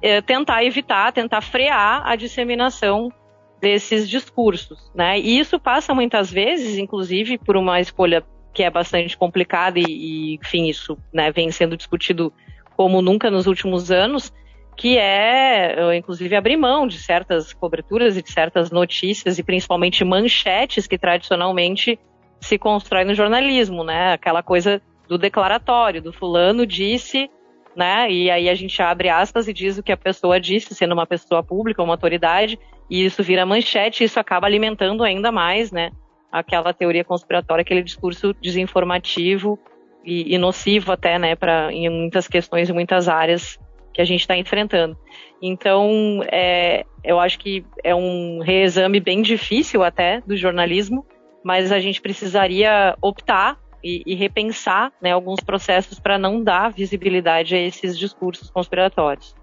é, 0.00 0.22
tentar 0.22 0.64
evitar, 0.64 1.12
tentar 1.12 1.40
frear 1.40 2.06
a 2.06 2.16
disseminação 2.16 3.12
desses 3.60 4.08
discursos, 4.08 4.90
né? 4.94 5.18
E 5.18 5.38
isso 5.38 5.58
passa 5.58 5.92
muitas 5.92 6.30
vezes, 6.30 6.78
inclusive, 6.78 7.38
por 7.38 7.56
uma 7.56 7.80
escolha 7.80 8.24
que 8.54 8.62
é 8.62 8.70
bastante 8.70 9.16
complicada 9.16 9.78
e, 9.78 9.84
e 9.84 10.34
enfim, 10.36 10.68
isso 10.68 10.96
né, 11.12 11.30
vem 11.30 11.50
sendo 11.50 11.76
discutido 11.76 12.32
como 12.76 13.02
nunca 13.02 13.30
nos 13.30 13.46
últimos 13.46 13.90
anos, 13.90 14.32
que 14.78 14.96
é, 14.96 15.96
inclusive, 15.96 16.36
abrir 16.36 16.56
mão 16.56 16.86
de 16.86 16.98
certas 16.98 17.52
coberturas 17.52 18.16
e 18.16 18.22
de 18.22 18.30
certas 18.30 18.70
notícias, 18.70 19.36
e 19.36 19.42
principalmente 19.42 20.04
manchetes 20.04 20.86
que 20.86 20.96
tradicionalmente 20.96 21.98
se 22.40 22.56
constrói 22.56 23.04
no 23.04 23.12
jornalismo, 23.12 23.82
né? 23.82 24.12
Aquela 24.12 24.40
coisa 24.40 24.80
do 25.08 25.18
declaratório, 25.18 26.00
do 26.00 26.12
fulano 26.12 26.64
disse, 26.64 27.28
né? 27.74 28.08
E 28.08 28.30
aí 28.30 28.48
a 28.48 28.54
gente 28.54 28.80
abre 28.80 29.08
aspas 29.08 29.48
e 29.48 29.52
diz 29.52 29.78
o 29.78 29.82
que 29.82 29.90
a 29.90 29.96
pessoa 29.96 30.38
disse, 30.38 30.72
sendo 30.76 30.94
uma 30.94 31.06
pessoa 31.08 31.42
pública, 31.42 31.82
uma 31.82 31.94
autoridade, 31.94 32.56
e 32.88 33.04
isso 33.04 33.20
vira 33.20 33.44
manchete, 33.44 34.04
e 34.04 34.06
isso 34.06 34.20
acaba 34.20 34.46
alimentando 34.46 35.02
ainda 35.02 35.32
mais, 35.32 35.72
né? 35.72 35.90
Aquela 36.30 36.72
teoria 36.72 37.02
conspiratória, 37.02 37.62
aquele 37.62 37.82
discurso 37.82 38.32
desinformativo 38.40 39.58
e, 40.04 40.36
e 40.36 40.38
nocivo 40.38 40.92
até, 40.92 41.18
né? 41.18 41.34
Para 41.34 41.72
em 41.72 41.90
muitas 41.90 42.28
questões, 42.28 42.70
em 42.70 42.72
muitas 42.72 43.08
áreas 43.08 43.58
que 43.98 44.02
a 44.02 44.04
gente 44.04 44.20
está 44.20 44.36
enfrentando. 44.36 44.96
Então, 45.42 46.22
é, 46.30 46.86
eu 47.02 47.18
acho 47.18 47.36
que 47.36 47.66
é 47.82 47.92
um 47.92 48.38
reexame 48.38 49.00
bem 49.00 49.22
difícil 49.22 49.82
até 49.82 50.20
do 50.20 50.36
jornalismo, 50.36 51.04
mas 51.42 51.72
a 51.72 51.80
gente 51.80 52.00
precisaria 52.00 52.96
optar 53.02 53.58
e, 53.82 54.04
e 54.06 54.14
repensar 54.14 54.92
né, 55.02 55.10
alguns 55.10 55.40
processos 55.40 55.98
para 55.98 56.16
não 56.16 56.44
dar 56.44 56.70
visibilidade 56.70 57.56
a 57.56 57.58
esses 57.58 57.98
discursos 57.98 58.48
conspiratórios. 58.50 59.34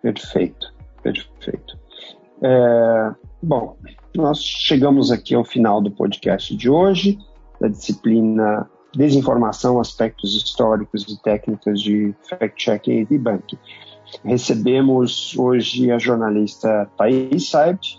Perfeito, 0.00 0.72
perfeito. 1.02 1.78
É, 2.42 3.14
bom, 3.42 3.76
nós 4.16 4.42
chegamos 4.42 5.12
aqui 5.12 5.34
ao 5.34 5.44
final 5.44 5.82
do 5.82 5.90
podcast 5.90 6.56
de 6.56 6.70
hoje, 6.70 7.18
da 7.60 7.68
disciplina 7.68 8.70
desinformação, 8.94 9.80
aspectos 9.80 10.34
históricos 10.34 11.04
e 11.08 11.22
técnicas 11.22 11.80
de 11.80 12.14
fact-checking 12.28 13.00
e 13.00 13.04
debunking. 13.04 13.58
Recebemos 14.24 15.36
hoje 15.38 15.90
a 15.90 15.98
jornalista 15.98 16.90
Thais 16.96 17.48
Saibt, 17.48 17.98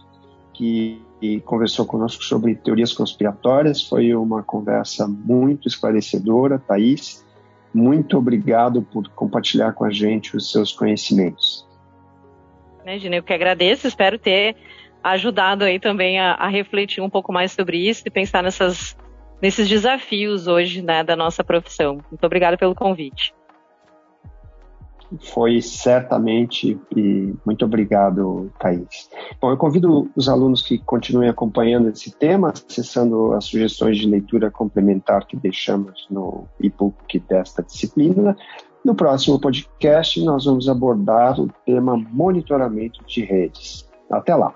que 0.53 1.01
conversou 1.45 1.85
conosco 1.85 2.23
sobre 2.23 2.55
teorias 2.55 2.93
conspiratórias. 2.93 3.81
Foi 3.81 4.13
uma 4.13 4.43
conversa 4.43 5.07
muito 5.07 5.67
esclarecedora, 5.67 6.59
Thais. 6.59 7.25
Muito 7.73 8.17
obrigado 8.17 8.81
por 8.81 9.07
compartilhar 9.09 9.73
com 9.73 9.85
a 9.85 9.91
gente 9.91 10.35
os 10.35 10.51
seus 10.51 10.73
conhecimentos. 10.73 11.65
Imagina, 12.83 13.15
eu 13.15 13.23
que 13.23 13.33
agradeço. 13.33 13.87
Espero 13.87 14.19
ter 14.19 14.55
ajudado 15.03 15.63
aí 15.63 15.79
também 15.79 16.19
a, 16.19 16.33
a 16.33 16.47
refletir 16.47 17.01
um 17.01 17.09
pouco 17.09 17.31
mais 17.31 17.51
sobre 17.51 17.77
isso 17.77 18.03
e 18.05 18.09
pensar 18.09 18.43
nessas 18.43 18.95
nesses 19.41 19.67
desafios 19.67 20.47
hoje 20.47 20.81
né, 20.81 21.03
da 21.03 21.15
nossa 21.15 21.43
profissão. 21.43 21.99
Muito 22.09 22.25
obrigada 22.25 22.57
pelo 22.57 22.75
convite. 22.75 23.33
Foi 25.19 25.61
certamente 25.61 26.79
e 26.95 27.33
muito 27.45 27.65
obrigado, 27.65 28.49
Thaís. 28.57 29.09
Bom, 29.41 29.51
eu 29.51 29.57
convido 29.57 30.09
os 30.15 30.29
alunos 30.29 30.61
que 30.61 30.77
continuem 30.77 31.29
acompanhando 31.29 31.89
esse 31.89 32.11
tema, 32.11 32.53
acessando 32.53 33.33
as 33.33 33.45
sugestões 33.45 33.97
de 33.97 34.07
leitura 34.07 34.49
complementar 34.49 35.25
que 35.25 35.35
deixamos 35.35 36.07
no 36.09 36.45
e-book 36.61 37.19
desta 37.27 37.61
disciplina. 37.61 38.37
No 38.85 38.95
próximo 38.95 39.39
podcast, 39.39 40.23
nós 40.23 40.45
vamos 40.45 40.69
abordar 40.69 41.39
o 41.39 41.49
tema 41.65 41.97
monitoramento 41.97 43.03
de 43.05 43.23
redes. 43.23 43.87
Até 44.09 44.33
lá! 44.33 44.55